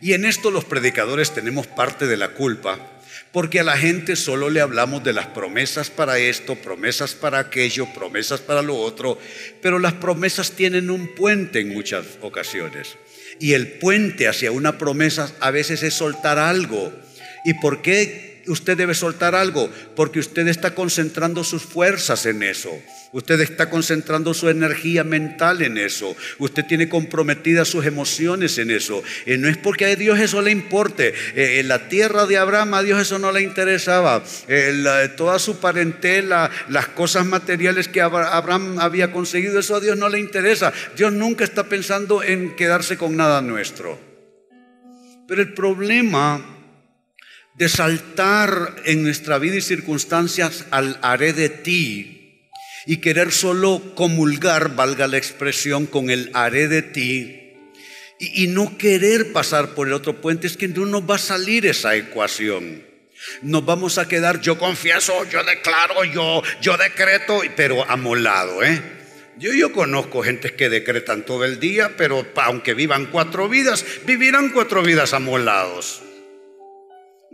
[0.00, 2.90] Y en esto los predicadores tenemos parte de la culpa,
[3.32, 7.92] Porque a la gente solo le hablamos de las promesas para esto, promesas para aquello,
[7.92, 9.18] promesas para lo otro,
[9.60, 12.96] pero las promesas tienen un puente en muchas ocasiones.
[13.40, 16.92] Y el puente hacia una promesa a veces es soltar algo.
[17.44, 19.70] ¿Y por qué usted debe soltar algo?
[19.96, 22.70] Porque usted está concentrando sus fuerzas en eso.
[23.12, 26.16] Usted está concentrando su energía mental en eso.
[26.38, 29.04] Usted tiene comprometidas sus emociones en eso.
[29.24, 31.14] Y no es porque a Dios eso le importe.
[31.36, 34.24] Eh, en la tierra de Abraham a Dios eso no le interesaba.
[34.48, 40.08] Eh, toda su parentela, las cosas materiales que Abraham había conseguido, eso a Dios no
[40.08, 40.72] le interesa.
[40.96, 43.98] Dios nunca está pensando en quedarse con nada nuestro.
[45.28, 46.53] Pero el problema
[47.54, 52.50] de saltar en nuestra vida y circunstancias al haré de ti
[52.86, 57.40] y querer solo comulgar, valga la expresión, con el haré de ti
[58.18, 61.66] y, no querer pasar por el otro puente, es que no nos va a salir
[61.66, 62.84] esa ecuación.
[63.42, 68.80] Nos vamos a quedar, yo confieso, yo declaro, yo, yo decreto, pero amolado, ¿eh?
[69.36, 74.50] Yo, yo conozco gente que decretan todo el día, pero aunque vivan cuatro vidas, vivirán
[74.50, 76.02] cuatro vidas amolados.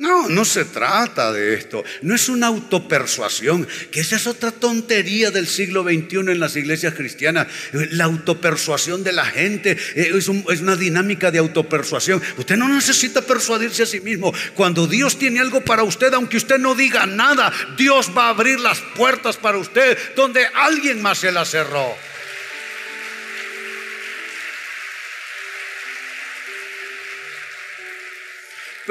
[0.00, 1.84] No, no se trata de esto.
[2.00, 6.94] No es una autopersuasión, que esa es otra tontería del siglo XXI en las iglesias
[6.94, 7.48] cristianas.
[7.72, 12.22] La autopersuasión de la gente eh, es, es, una dinámica de autopersuasión.
[12.38, 14.32] Usted no necesita persuadirse a sí mismo.
[14.54, 18.58] Cuando Dios tiene algo para usted, aunque usted no diga nada, Dios va a abrir
[18.58, 21.94] las puertas para usted donde alguien más se las cerró.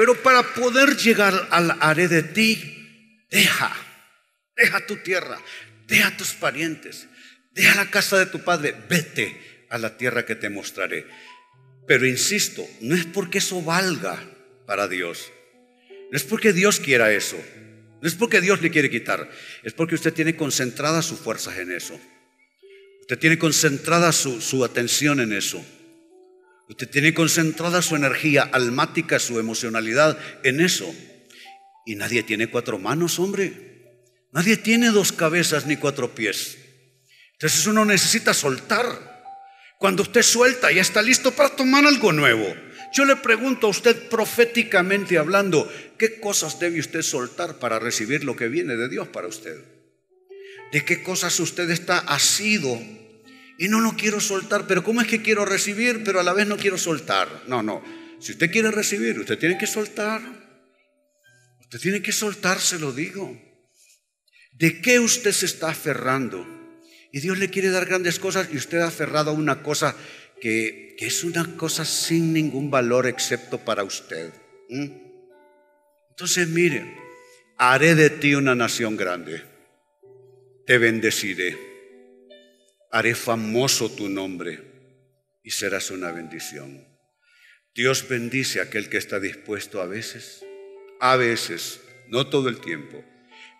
[0.00, 2.56] Pero para poder llegar al haré de ti,
[3.30, 3.70] deja,
[4.56, 5.38] deja tu tierra,
[5.86, 7.06] deja tus parientes,
[7.50, 11.06] deja la casa de tu padre, vete a la tierra que te mostraré.
[11.86, 14.18] Pero insisto, no es porque eso valga
[14.66, 15.30] para Dios,
[16.10, 17.36] no es porque Dios quiera eso,
[18.00, 19.30] no es porque Dios le quiere quitar,
[19.62, 22.00] es porque usted tiene concentradas sus fuerzas en eso.
[23.02, 25.62] Usted tiene concentrada su, su atención en eso.
[26.70, 30.94] Usted tiene concentrada su energía almática, su emocionalidad en eso.
[31.84, 33.98] Y nadie tiene cuatro manos, hombre.
[34.32, 36.58] Nadie tiene dos cabezas ni cuatro pies.
[37.32, 38.86] Entonces uno necesita soltar.
[39.80, 42.46] Cuando usted suelta, ya está listo para tomar algo nuevo.
[42.92, 48.36] Yo le pregunto a usted proféticamente hablando, ¿qué cosas debe usted soltar para recibir lo
[48.36, 49.56] que viene de Dios para usted?
[50.70, 52.80] ¿De qué cosas usted está asido
[53.60, 56.46] y no lo quiero soltar, pero ¿cómo es que quiero recibir, pero a la vez
[56.46, 57.42] no quiero soltar?
[57.46, 57.84] No, no.
[58.18, 60.22] Si usted quiere recibir, usted tiene que soltar.
[61.60, 63.38] Usted tiene que soltar, se lo digo.
[64.52, 66.46] ¿De qué usted se está aferrando?
[67.12, 69.94] Y Dios le quiere dar grandes cosas y usted ha aferrado a una cosa
[70.40, 74.32] que, es una cosa sin ningún valor excepto para usted.
[76.08, 76.96] Entonces, mire,
[77.58, 79.42] haré de ti una nación grande.
[80.66, 81.69] Te bendeciré
[82.90, 84.60] haré famoso tu nombre
[85.42, 86.86] y serás una bendición.
[87.74, 90.44] Dios bendice a aquel que está dispuesto a veces,
[91.00, 93.04] a veces, no todo el tiempo,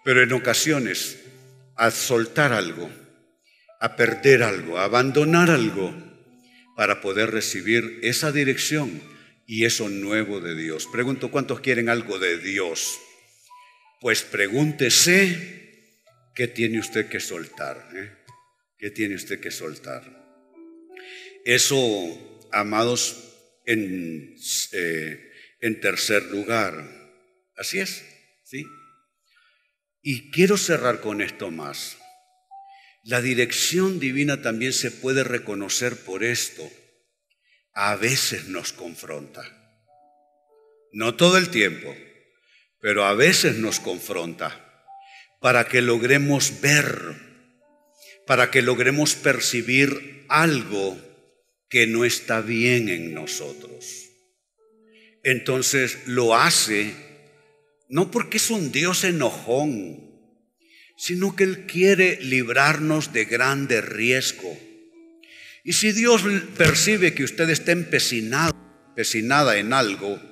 [0.04, 1.18] pero en ocasiones
[1.76, 2.90] a soltar algo,
[3.80, 5.94] a perder algo, a abandonar algo
[6.76, 9.00] para poder recibir esa dirección
[9.46, 10.88] y eso nuevo de Dios.
[10.92, 12.98] Pregunto, ¿cuántos quieren algo de Dios?
[14.00, 15.88] Pues pregúntese
[16.34, 17.88] qué tiene usted que soltar.
[17.94, 18.19] Eh?
[18.80, 20.02] ¿Qué tiene usted que soltar?
[21.44, 21.76] Eso,
[22.50, 23.34] amados,
[23.66, 24.34] en,
[24.72, 26.88] eh, en tercer lugar.
[27.56, 28.02] Así es,
[28.42, 28.64] ¿sí?
[30.00, 31.98] Y quiero cerrar con esto más.
[33.04, 36.66] La dirección divina también se puede reconocer por esto.
[37.74, 39.42] A veces nos confronta.
[40.92, 41.94] No todo el tiempo,
[42.80, 44.88] pero a veces nos confronta
[45.38, 47.29] para que logremos ver
[48.30, 50.96] para que logremos percibir algo
[51.68, 54.06] que no está bien en nosotros.
[55.24, 56.94] Entonces lo hace
[57.88, 60.12] no porque es un Dios enojón,
[60.96, 64.56] sino que Él quiere librarnos de grande riesgo.
[65.64, 66.22] Y si Dios
[66.56, 68.54] percibe que usted está empecinado,
[68.90, 70.22] empecinada en algo,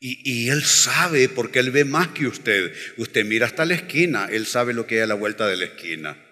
[0.00, 4.26] y, y, Él sabe, porque Él ve más que usted, usted mira hasta la esquina,
[4.28, 6.25] Él sabe lo que hay a la vuelta de la esquina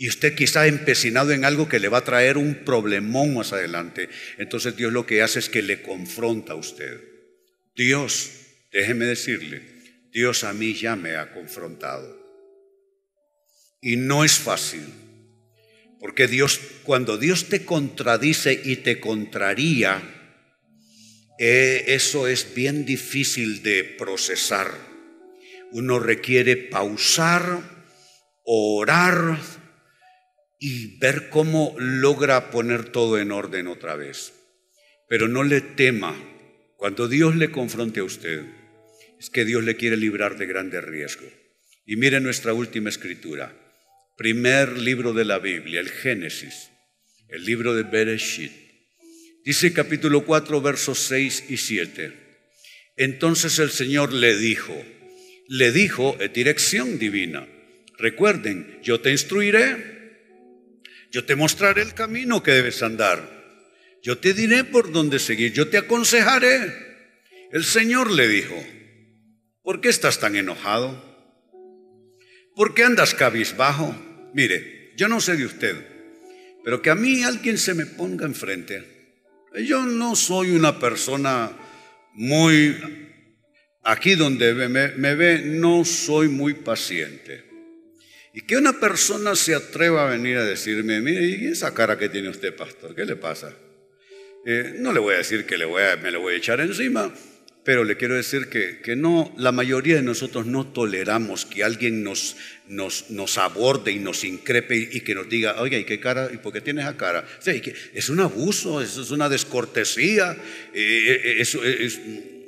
[0.00, 4.08] y usted quizá empecinado en algo que le va a traer un problemón más adelante,
[4.38, 7.02] entonces Dios lo que hace es que le confronta a usted.
[7.76, 8.30] Dios,
[8.72, 9.60] déjeme decirle,
[10.10, 12.18] Dios a mí ya me ha confrontado.
[13.82, 14.86] Y no es fácil,
[16.00, 20.00] porque Dios, cuando Dios te contradice y te contraría,
[21.38, 24.72] eh, eso es bien difícil de procesar.
[25.72, 27.60] Uno requiere pausar,
[28.46, 29.59] orar
[30.62, 34.34] y ver cómo logra poner todo en orden otra vez.
[35.08, 36.14] Pero no le tema
[36.76, 38.44] cuando Dios le confronte a usted.
[39.18, 41.26] Es que Dios le quiere librar de grande riesgo.
[41.86, 43.56] Y mire nuestra última escritura,
[44.16, 46.70] primer libro de la Biblia, el Génesis,
[47.28, 48.52] el libro de Bereshit.
[49.44, 52.12] Dice capítulo 4, versos 6 y 7.
[52.96, 54.76] Entonces el Señor le dijo,
[55.48, 57.48] le dijo en dirección divina,
[57.98, 59.99] recuerden, yo te instruiré,
[61.10, 63.20] yo te mostraré el camino que debes andar,
[64.02, 66.88] yo te diré por dónde seguir, yo te aconsejaré.
[67.52, 68.54] El Señor le dijo,
[69.62, 71.04] ¿por qué estás tan enojado?
[72.54, 73.94] ¿Por qué andas cabizbajo?
[74.32, 75.76] Mire, yo no sé de usted,
[76.64, 79.00] pero que a mí alguien se me ponga enfrente
[79.58, 81.50] yo no soy una persona
[82.14, 82.76] muy,
[83.82, 87.49] aquí donde me, ve, no soy muy paciente.
[88.32, 92.08] Y que una persona se atreva a venir a decirme, mire, ¿y esa cara que
[92.08, 92.94] tiene usted, pastor?
[92.94, 93.52] ¿Qué le pasa?
[94.46, 96.60] Eh, no le voy a decir que le voy a, me lo voy a echar
[96.60, 97.12] encima,
[97.64, 102.02] pero le quiero decir que, que, no, la mayoría de nosotros no toleramos que alguien
[102.02, 106.30] nos, nos, nos aborde y nos increpe y, que nos diga, oiga, ¿y qué cara?
[106.32, 107.26] ¿Y por qué tienes esa cara?
[107.92, 110.36] es un abuso, es una descortesía,
[110.72, 112.00] eh, eh, es, es,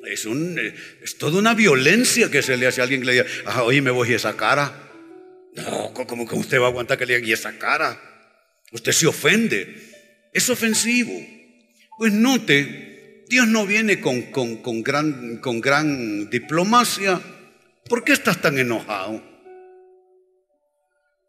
[0.07, 0.59] es, un,
[1.03, 3.83] es, toda una violencia que se le hace a alguien que le diga, ah, oye,
[3.83, 4.92] me voy a esa cara.
[5.53, 8.01] No, ¿cómo usted va a aguantar que le diga, y esa cara?
[8.73, 10.31] Usted se ofende.
[10.33, 11.13] Es ofensivo.
[11.99, 12.93] Pues note
[13.33, 17.19] Dios no viene con, con, gran, con gran diplomacia.
[17.89, 19.23] ¿Por qué estás tan enojado?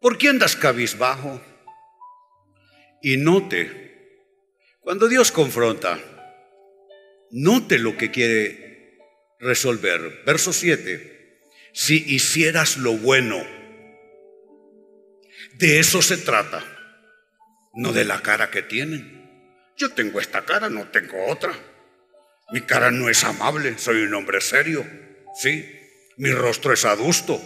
[0.02, 1.40] ¿Por qué andas cabizbajo?
[3.00, 4.18] Y note,
[4.80, 5.98] cuando Dios confronta,
[7.30, 8.98] note lo que quiere
[9.40, 10.24] resolver.
[10.26, 11.40] Verso 7.
[11.72, 13.42] Si hicieras lo bueno,
[15.58, 16.64] de eso se trata,
[17.74, 19.24] no de la cara que tienen.
[19.76, 21.52] Yo tengo esta cara, no tengo otra.
[22.52, 24.86] Mi cara no es amable, soy un hombre serio,
[25.40, 25.64] ¿sí?
[26.16, 27.40] Mi rostro es adusto.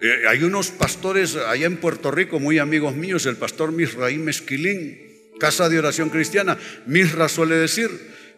[0.00, 4.98] Eh, hay unos pastores allá en Puerto Rico, muy amigos míos, el pastor Misraim Esquilín,
[5.40, 6.56] Casa de Oración Cristiana.
[6.86, 7.90] Misra suele decir,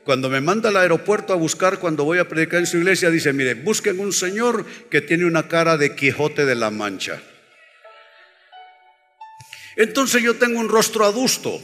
[0.05, 3.33] cuando me manda al aeropuerto a buscar, cuando voy a predicar en su iglesia, dice,
[3.33, 7.21] mire, busquen un señor que tiene una cara de Quijote de la Mancha.
[9.77, 11.61] Entonces yo tengo un rostro adusto,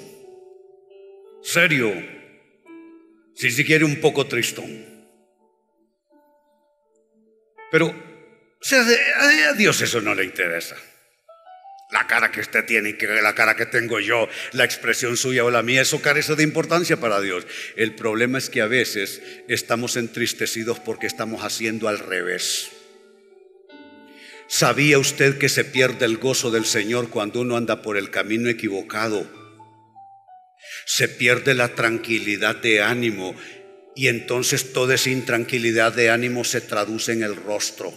[1.42, 1.92] serio,
[3.34, 4.84] si se quiere un poco tristón.
[7.70, 7.94] Pero
[9.16, 10.76] a Dios eso no le interesa.
[11.92, 15.50] La cara que usted tiene y la cara que tengo yo, la expresión suya o
[15.50, 17.46] la mía, eso carece de importancia para Dios.
[17.76, 22.75] El problema es que a veces estamos entristecidos porque estamos haciendo al revés.
[24.48, 28.48] ¿Sabía usted que se pierde el gozo del Señor cuando uno anda por el camino
[28.48, 29.26] equivocado?
[30.86, 33.36] se pierde la tranquilidad de ánimo
[33.94, 37.92] y entonces toda esa intranquilidad de ánimo se traduce en el rostro,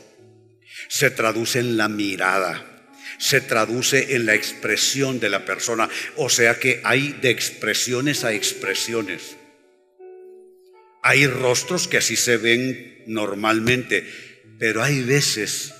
[0.88, 2.88] se traduce en la mirada,
[3.20, 5.89] se traduce en la expresión de la persona.
[6.16, 9.36] O sea que hay de expresiones a expresiones.
[11.04, 14.10] Hay rostros que así se ven normalmente,
[14.58, 15.74] pero hay veces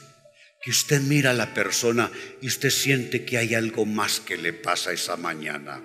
[0.62, 4.54] que usted mira a la persona y usted siente que hay algo más que le
[4.54, 5.82] pasa esa mañana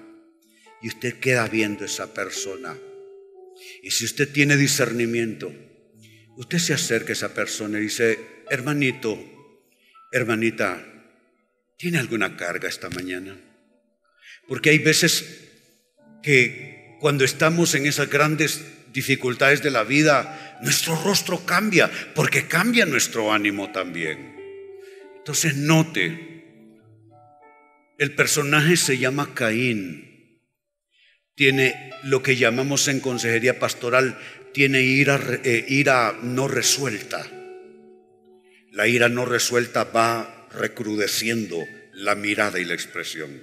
[0.82, 2.76] y usted queda viendo esa persona.
[3.82, 5.52] Y si usted tiene discernimiento,
[6.36, 8.18] usted se acerca a esa persona y dice,
[8.50, 9.18] hermanito,
[10.12, 10.84] hermanita,
[11.78, 13.38] ¿tiene alguna carga esta mañana?
[14.48, 15.24] Porque hay veces
[16.22, 18.62] que cuando estamos en esas grandes
[18.92, 24.33] dificultades de la vida, nuestro rostro cambia, porque cambia nuestro ánimo también.
[25.24, 26.42] Entonces note,
[27.98, 30.14] el personaje se llama Caín
[31.34, 34.18] tiene lo que llamamos en consejería pastoral,
[34.52, 37.26] tiene ira, eh, ira no resuelta.
[38.70, 41.58] La ira no resuelta va recrudeciendo
[41.92, 43.42] la mirada y la expresión.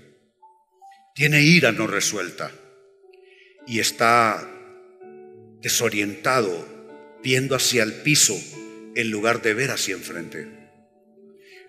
[1.16, 2.52] Tiene ira no resuelta
[3.68, 4.50] y está
[5.62, 6.68] desorientado,
[7.24, 8.40] viendo hacia el piso
[8.96, 10.61] en lugar de ver hacia enfrente.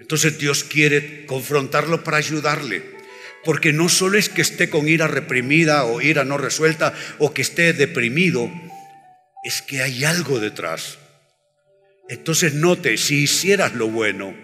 [0.03, 2.83] Entonces Dios quiere confrontarlo para ayudarle
[3.45, 7.43] porque no solo es que esté con ira reprimida o ira no resuelta o que
[7.43, 8.51] esté deprimido,
[9.45, 10.99] es que hay algo detrás.
[12.09, 14.37] Entonces note, si hicieras lo bueno,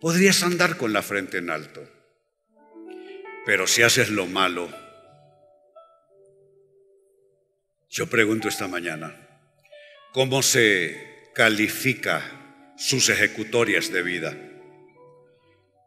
[0.00, 1.86] podrías andar con la frente en alto.
[3.44, 4.70] Pero si haces lo malo,
[7.90, 9.14] yo pregunto esta mañana,
[10.12, 14.49] cómo se califica sus ejecutorias de vida,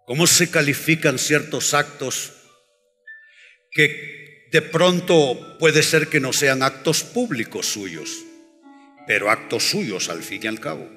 [0.06, 2.34] cómo se califican ciertos actos
[3.72, 8.24] que de pronto puede ser que no sean actos públicos suyos,
[9.08, 10.90] pero actos suyos al fin y al cabo.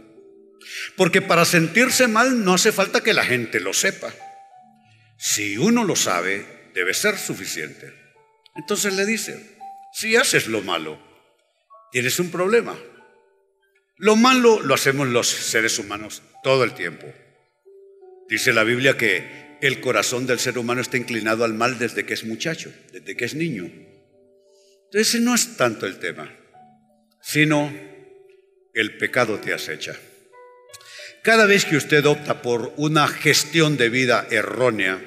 [0.97, 4.13] Porque para sentirse mal no hace falta que la gente lo sepa.
[5.19, 7.95] Si uno lo sabe, debe ser suficiente.
[8.57, 9.57] Entonces le dice,
[9.93, 10.99] si haces lo malo,
[11.93, 12.77] tienes un problema.
[13.97, 17.07] Lo malo lo hacemos los seres humanos todo el tiempo.
[18.29, 22.15] Dice la Biblia que el corazón del ser humano está inclinado al mal desde que
[22.15, 23.71] es muchacho, desde que es niño.
[24.91, 26.35] Entonces no es tanto el tema,
[27.23, 27.73] sino
[28.75, 29.97] el pecado te acecha.
[31.23, 35.03] Cada vez que usted opta por una gestión de vida errónea,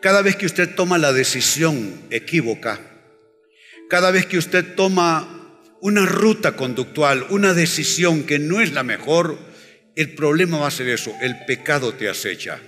[0.00, 2.80] cada vez que usted toma la decisión equívoca,
[3.88, 9.38] cada vez que usted toma una ruta conductual, una decisión que no es la mejor,
[9.98, 12.60] el problema va a ser eso, el pecado te acecha.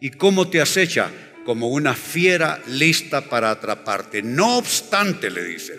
[0.00, 1.08] ¿Y cómo te acecha?
[1.44, 4.22] Como una fiera lista para atraparte.
[4.22, 5.78] No obstante, le dice,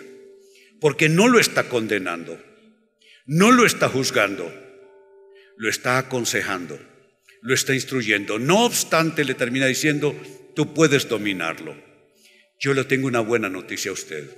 [0.80, 2.42] porque no lo está condenando,
[3.26, 4.50] no lo está juzgando,
[5.58, 6.80] lo está aconsejando,
[7.42, 8.38] lo está instruyendo.
[8.38, 10.18] No obstante, le termina diciendo,
[10.54, 11.76] tú puedes dominarlo.
[12.58, 14.34] Yo le tengo una buena noticia a usted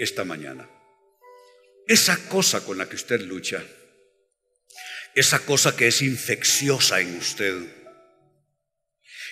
[0.00, 0.68] esta mañana.
[1.86, 3.62] Esa cosa con la que usted lucha,
[5.14, 7.54] esa cosa que es infecciosa en usted,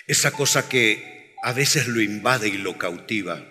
[0.06, 3.44] esa cosa que a veces lo invade y lo cautiva,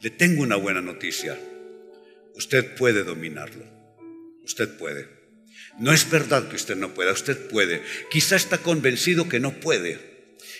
[0.00, 1.38] le tengo una buena noticia.
[2.34, 3.64] Usted puede dominarlo.
[4.44, 5.08] Usted puede.
[5.78, 7.82] No es verdad que usted no pueda, usted puede.
[8.10, 9.98] Quizá está convencido que no puede.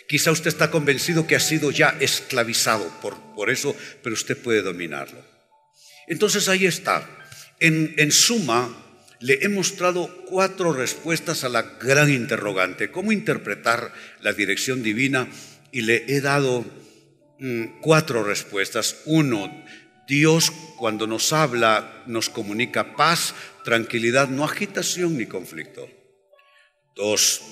[0.09, 4.63] Quizá usted está convencido que ha sido ya esclavizado por, por eso, pero usted puede
[4.63, 5.25] dominarlo.
[6.07, 7.09] Entonces ahí está.
[7.59, 8.86] En, suma,
[9.21, 15.29] le he mostrado cuatro respuestas a la gran interrogante, cómo interpretar la dirección divina,
[15.73, 16.65] y le he dado
[17.39, 19.03] mm, cuatro respuestas.
[19.05, 19.65] Uno,
[20.07, 25.89] Dios cuando nos habla nos comunica paz, tranquilidad, no agitación ni conflicto.
[26.95, 27.43] Dos,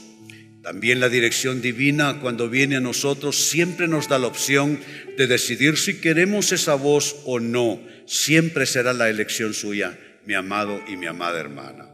[0.63, 4.81] también la dirección divina cuando viene a nosotros siempre nos da la opción
[5.19, 7.83] de decidir si queremos esa voz o no.
[8.07, 11.89] Siempre será la elección suya, mi amado y mi amada hermana.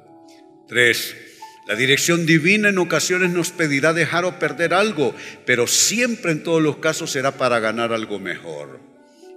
[0.69, 1.17] Tres,
[1.67, 5.15] la dirección divina en ocasiones nos pedirá dejar o perder algo,
[5.47, 8.81] pero siempre en todos los casos será para ganar algo mejor.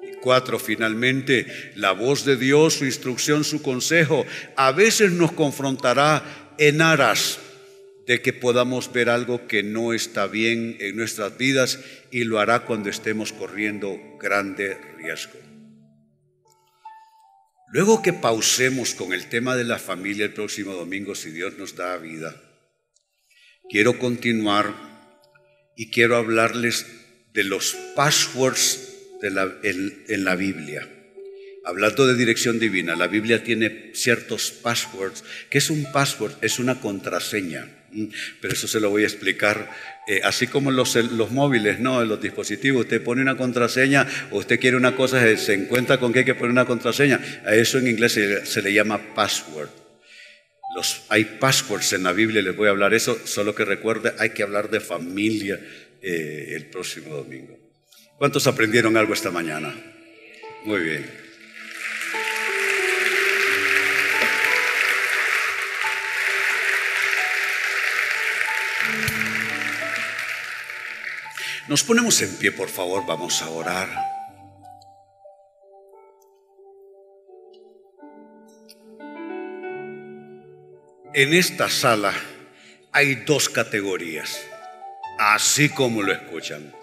[0.02, 4.26] Y cuatro, finalmente, la voz de Dios, su instrucción, su consejo,
[4.56, 6.24] a veces nos confrontará
[6.58, 7.40] en aras
[8.08, 11.80] de que podamos ver algo que no está bien en nuestras vidas
[12.12, 15.43] y lo hará cuando estemos corriendo grande riesgo.
[17.74, 21.76] Luego que pausemos con el tema de la familia el próximo domingo, si Dios nos
[21.76, 22.40] da vida,
[23.68, 24.76] quiero continuar
[25.76, 26.86] y quiero hablarles
[27.34, 28.94] de los passwords
[29.24, 30.88] en la Biblia.
[31.66, 35.24] Hablando de dirección divina, la Biblia tiene ciertos passwords.
[35.50, 36.34] ¿Qué es un password?
[36.42, 37.83] Es una contraseña.
[38.42, 39.70] Pero eso se lo voy a explicar.
[40.08, 42.04] Eh, así como los, los móviles, ¿no?
[42.04, 46.12] los dispositivos, usted pone una contraseña o usted quiere una cosa, eh, se encuentra con
[46.12, 47.20] que hay que poner una contraseña.
[47.46, 49.70] A eso en inglés se, le llama password.
[51.10, 54.42] Hay passwords en la Biblia, les voy a hablar eso, solo que recuerde, hay que
[54.42, 55.60] hablar de familia
[56.02, 57.58] eh, el próximo domingo.
[58.18, 59.74] ¿Cuántos aprendieron algo esta mañana?
[60.66, 61.23] Muy bien.
[71.70, 73.88] Nos ponemos en pie, por favor, vamos a orar.
[81.14, 82.14] En esta sala
[82.92, 84.46] hay dos categorías,
[85.18, 86.74] así como lo escuchan.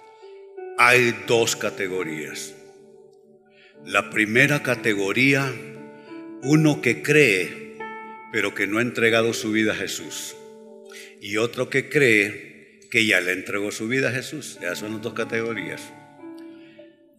[0.79, 2.55] Hay dos categorías.
[3.85, 5.53] La primera categoría,
[6.43, 7.77] uno que cree,
[8.33, 10.37] pero que no ha entregado su vida a Jesús.
[11.21, 12.50] Y otro que cree,
[12.91, 14.59] que ya le entregó su vida a Jesús.
[14.61, 15.81] Esas son las dos categorías.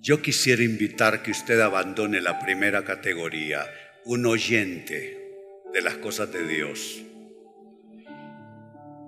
[0.02, 3.66] Yo quisiera invitar que usted abandone la primera categoría,
[4.04, 5.18] un oyente
[5.74, 7.02] de las cosas de Dios.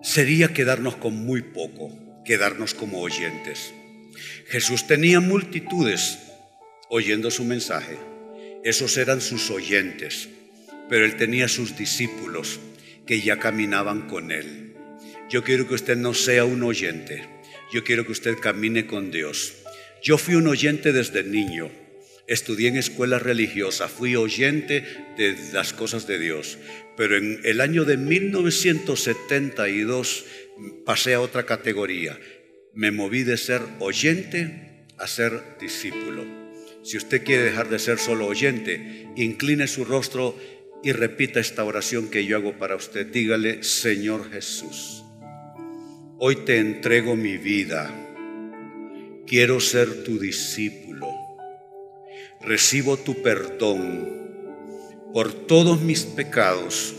[0.02, 3.74] Sería quedarnos con muy poco, quedarnos como oyentes.
[4.48, 6.20] Jesús tenía multitudes
[6.90, 7.98] oyendo su mensaje.
[8.64, 10.30] Esos eran sus oyentes,
[10.90, 12.60] pero él tenía sus discípulos
[13.08, 14.73] que ya caminaban con él.
[15.34, 17.28] Yo quiero que usted no sea un oyente.
[17.72, 19.56] Yo quiero que usted camine con Dios.
[20.04, 21.72] Yo fui un oyente desde niño.
[22.28, 24.86] Estudié en escuela religiosa, fui oyente
[25.18, 26.60] de las cosas de Dios,
[26.96, 30.26] pero en el año de 1972
[30.86, 32.20] pasé a otra categoría.
[32.76, 36.26] Me moví de ser oyente a ser discípulo.
[36.84, 40.38] Si usted quiere dejar de ser solo oyente, incline su rostro
[40.84, 43.08] y repita esta oración que yo hago para usted.
[43.08, 45.03] Dígale, Señor Jesús,
[46.20, 47.92] hoy te entrego mi vida.
[49.26, 51.08] Quiero ser tu discípulo.
[52.42, 54.22] Recibo tu perdón
[55.14, 56.94] por todos mis pecados,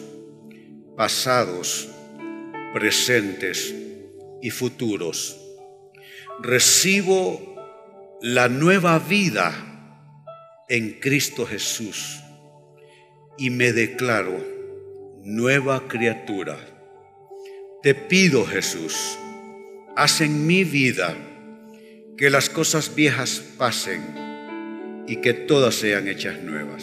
[0.96, 1.88] pasados,
[2.72, 3.74] presentes
[4.40, 5.40] y futuros.
[6.40, 7.54] Recibo
[8.20, 9.52] la nueva vida
[10.68, 12.20] en Cristo Jesús
[13.36, 14.44] y me declaro
[15.22, 16.73] nueva criatura.
[17.84, 19.18] Te pido, Jesús,
[19.94, 21.14] haz en mi vida
[22.16, 26.82] que las cosas viejas pasen y que todas sean hechas nuevas.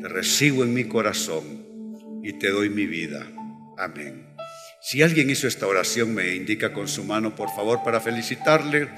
[0.00, 3.30] Te recibo en mi corazón y te doy mi vida.
[3.76, 4.34] Amén.
[4.80, 8.88] Si alguien hizo esta oración, me indica con su mano, por favor, para felicitarle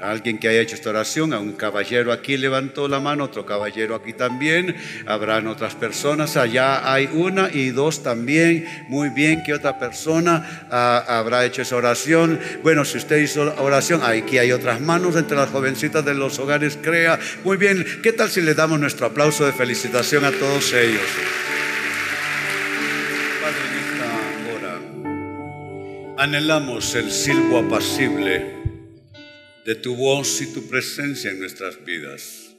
[0.00, 3.94] alguien que haya hecho esta oración, a un caballero aquí levantó la mano, otro caballero
[3.94, 4.76] aquí también,
[5.06, 11.04] habrán otras personas, allá hay una y dos también, muy bien, que otra persona ah,
[11.08, 12.38] habrá hecho esa oración.
[12.62, 16.78] Bueno, si usted hizo oración, aquí hay otras manos entre las jovencitas de los hogares
[16.82, 21.00] Crea, muy bien, ¿qué tal si le damos nuestro aplauso de felicitación a todos ellos?
[23.42, 24.06] Padre, en esta
[24.54, 28.55] hora anhelamos el silbo apacible
[29.66, 32.54] de tu voz y tu presencia en nuestras vidas.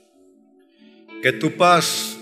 [1.24, 2.18] Que tu paz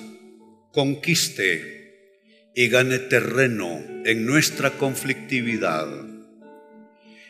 [0.72, 5.88] conquiste y gane terreno en nuestra conflictividad.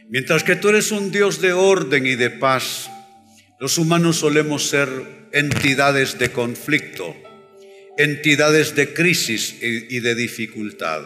[0.09, 2.89] Mientras que tú eres un Dios de orden y de paz,
[3.59, 4.89] los humanos solemos ser
[5.31, 7.15] entidades de conflicto,
[7.97, 11.03] entidades de crisis y de dificultad.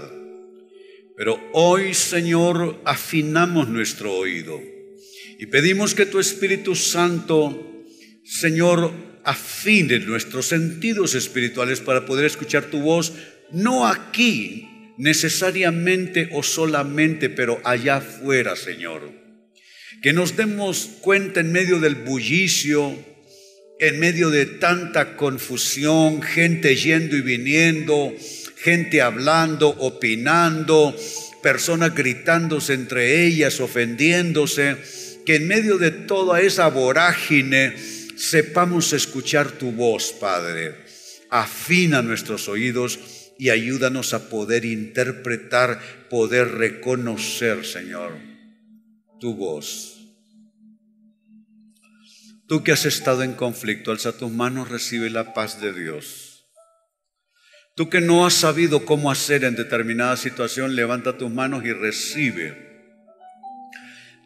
[1.15, 4.78] Pero hoy, Señor, afinamos nuestro oído
[5.39, 7.85] y pedimos que tu Espíritu Santo,
[8.25, 8.91] Señor,
[9.23, 13.13] afine nuestros sentidos espirituales para poder escuchar tu voz,
[13.49, 14.67] no aquí
[14.97, 19.13] necesariamente o solamente, pero allá afuera, Señor.
[20.01, 22.93] Que nos demos cuenta en medio del bullicio,
[23.79, 28.13] en medio de tanta confusión, gente yendo y viniendo,
[28.57, 30.93] gente hablando, opinando,
[31.41, 34.75] personas gritándose entre ellas, ofendiéndose
[35.29, 37.77] que en medio de toda esa vorágine
[38.17, 40.73] sepamos escuchar tu voz, Padre.
[41.29, 42.99] Afina nuestros oídos
[43.37, 48.17] y ayúdanos a poder interpretar, poder reconocer, Señor,
[49.19, 49.99] tu voz.
[52.47, 56.47] Tú que has estado en conflicto, alza tus manos, recibe la paz de Dios.
[57.75, 62.68] Tú que no has sabido cómo hacer en determinada situación, levanta tus manos y recibe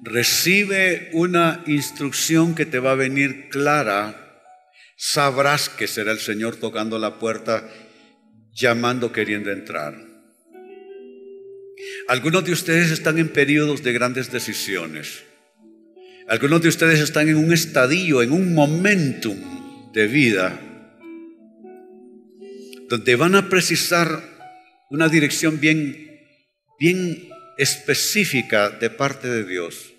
[0.03, 4.41] recibe una instrucción que te va a venir clara,
[4.97, 7.69] sabrás que será el Señor tocando la puerta,
[8.53, 9.95] llamando, queriendo entrar.
[12.07, 15.23] Algunos de ustedes están en periodos de grandes decisiones.
[16.27, 20.59] Algunos de ustedes están en un estadio, en un momentum de vida,
[22.89, 24.21] donde van a precisar
[24.89, 26.21] una dirección bien,
[26.79, 29.92] bien específica de parte de Dios.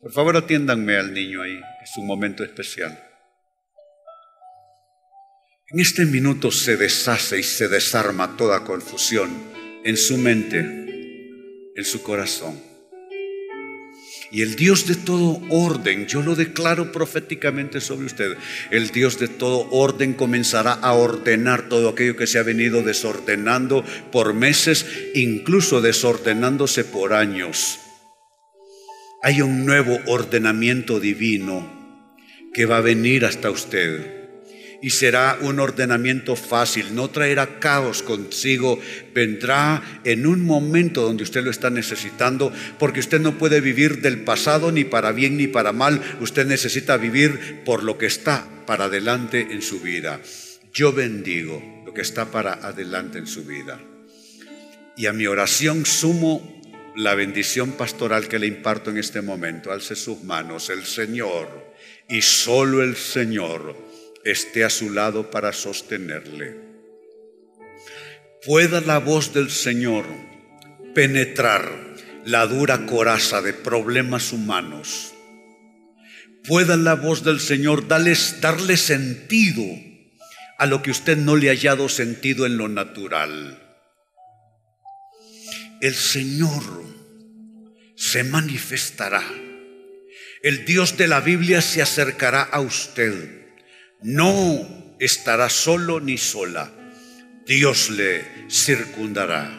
[0.00, 3.04] Por favor, atiéndanme al niño ahí, es un momento especial.
[5.70, 9.28] En este minuto se deshace y se desarma toda confusión
[9.84, 10.60] en su mente,
[11.74, 12.62] en su corazón.
[14.30, 18.36] Y el Dios de todo orden, yo lo declaro proféticamente sobre usted,
[18.70, 23.84] el Dios de todo orden comenzará a ordenar todo aquello que se ha venido desordenando
[24.12, 27.80] por meses, incluso desordenándose por años
[29.22, 31.76] hay un nuevo ordenamiento divino
[32.52, 34.16] que va a venir hasta usted.
[34.80, 38.78] Y será un ordenamiento fácil, no traerá caos consigo,
[39.12, 44.20] vendrá en un momento donde usted lo está necesitando, porque usted no puede vivir del
[44.20, 48.84] pasado ni para bien ni para mal, usted necesita vivir por lo que está para
[48.84, 50.20] adelante en su vida.
[50.72, 53.80] Yo bendigo lo que está para adelante en su vida.
[54.96, 56.57] Y a mi oración sumo
[56.98, 59.70] la bendición pastoral que le imparto en este momento.
[59.70, 61.72] Alce sus manos, el Señor,
[62.08, 63.76] y solo el Señor
[64.24, 66.56] esté a su lado para sostenerle.
[68.44, 70.06] Pueda la voz del Señor
[70.92, 71.70] penetrar
[72.24, 75.14] la dura coraza de problemas humanos,
[76.48, 79.62] pueda la voz del Señor darles, darle sentido
[80.58, 83.67] a lo que usted no le ha hallado sentido en lo natural.
[85.80, 86.62] El Señor
[87.94, 89.22] se manifestará.
[90.42, 93.46] El Dios de la Biblia se acercará a usted.
[94.02, 96.72] No estará solo ni sola.
[97.46, 99.56] Dios le circundará.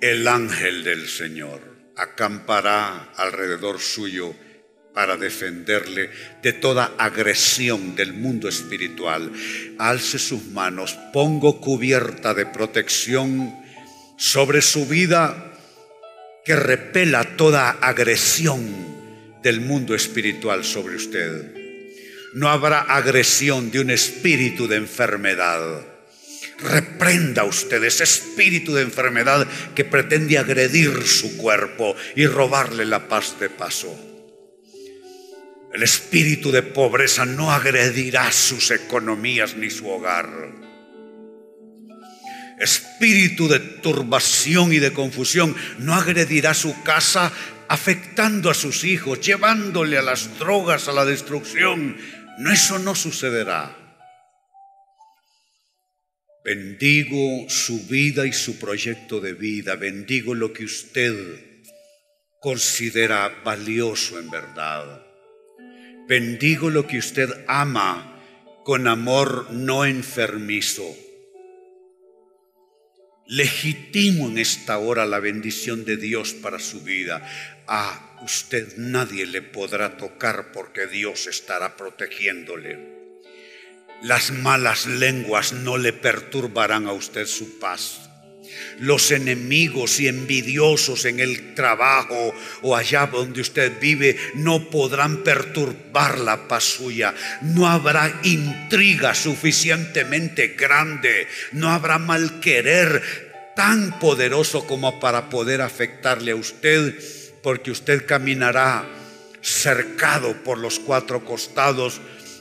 [0.00, 1.60] El ángel del Señor
[1.96, 4.34] acampará alrededor suyo
[4.94, 6.10] para defenderle
[6.42, 9.30] de toda agresión del mundo espiritual.
[9.78, 13.54] Alce sus manos, pongo cubierta de protección
[14.18, 15.54] sobre su vida
[16.44, 18.62] que repela toda agresión
[19.42, 21.54] del mundo espiritual sobre usted.
[22.34, 25.98] No habrá agresión de un espíritu de enfermedad
[26.58, 33.38] Reprenda usted ese espíritu de enfermedad que pretende agredir su cuerpo y robarle la paz
[33.38, 33.96] de paso.
[35.72, 40.28] El espíritu de pobreza no agredirá sus economías ni su hogar.
[42.60, 47.32] Espíritu de turbación y de confusión no agredirá su casa
[47.68, 51.96] afectando a sus hijos, llevándole a las drogas, a la destrucción.
[52.38, 53.76] No, eso no sucederá.
[56.44, 59.76] Bendigo su vida y su proyecto de vida.
[59.76, 61.62] Bendigo lo que usted
[62.40, 65.02] considera valioso en verdad.
[66.08, 68.18] Bendigo lo que usted ama
[68.64, 70.96] con amor no enfermizo.
[73.28, 77.22] Legitimo en esta hora la bendición de Dios para su vida.
[77.66, 82.78] A usted nadie le podrá tocar porque Dios estará protegiéndole.
[84.00, 88.07] Las malas lenguas no le perturbarán a usted su paz.
[88.78, 96.18] Los enemigos y envidiosos en el trabajo o allá donde usted vive no podrán perturbar
[96.18, 97.14] la paz suya.
[97.42, 101.26] No habrá intriga suficientemente grande.
[101.52, 106.94] No habrá mal querer tan poderoso como para poder afectarle a usted
[107.42, 108.86] porque usted caminará
[109.42, 112.00] cercado por los cuatro costados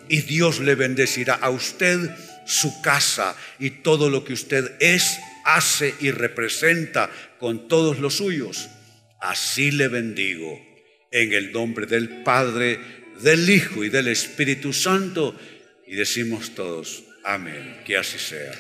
[0.10, 2.12] y Dios le bendecirá a usted,
[2.46, 8.70] su casa y todo lo que usted es, hace y representa con todos los suyos.
[9.22, 10.62] Así le bendigo
[11.12, 12.80] en el nombre del Padre,
[13.22, 15.40] del Hijo y del Espíritu Santo.
[15.88, 18.52] Y decimos todos, amén, que así sea.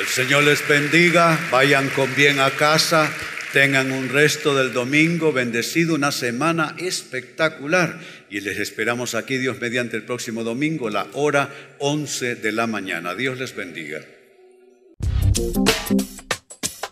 [0.00, 3.12] El Señor les bendiga, vayan con bien a casa.
[3.52, 7.98] Tengan un resto del domingo bendecido, una semana espectacular.
[8.30, 13.14] Y les esperamos aquí, Dios, mediante el próximo domingo, la hora 11 de la mañana.
[13.14, 14.00] Dios les bendiga.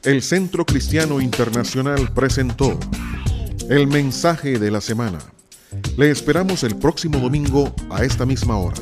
[0.03, 2.79] El Centro Cristiano Internacional presentó
[3.69, 5.19] el mensaje de la semana.
[5.97, 8.81] Le esperamos el próximo domingo a esta misma hora.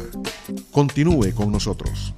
[0.71, 2.13] Continúe con nosotros.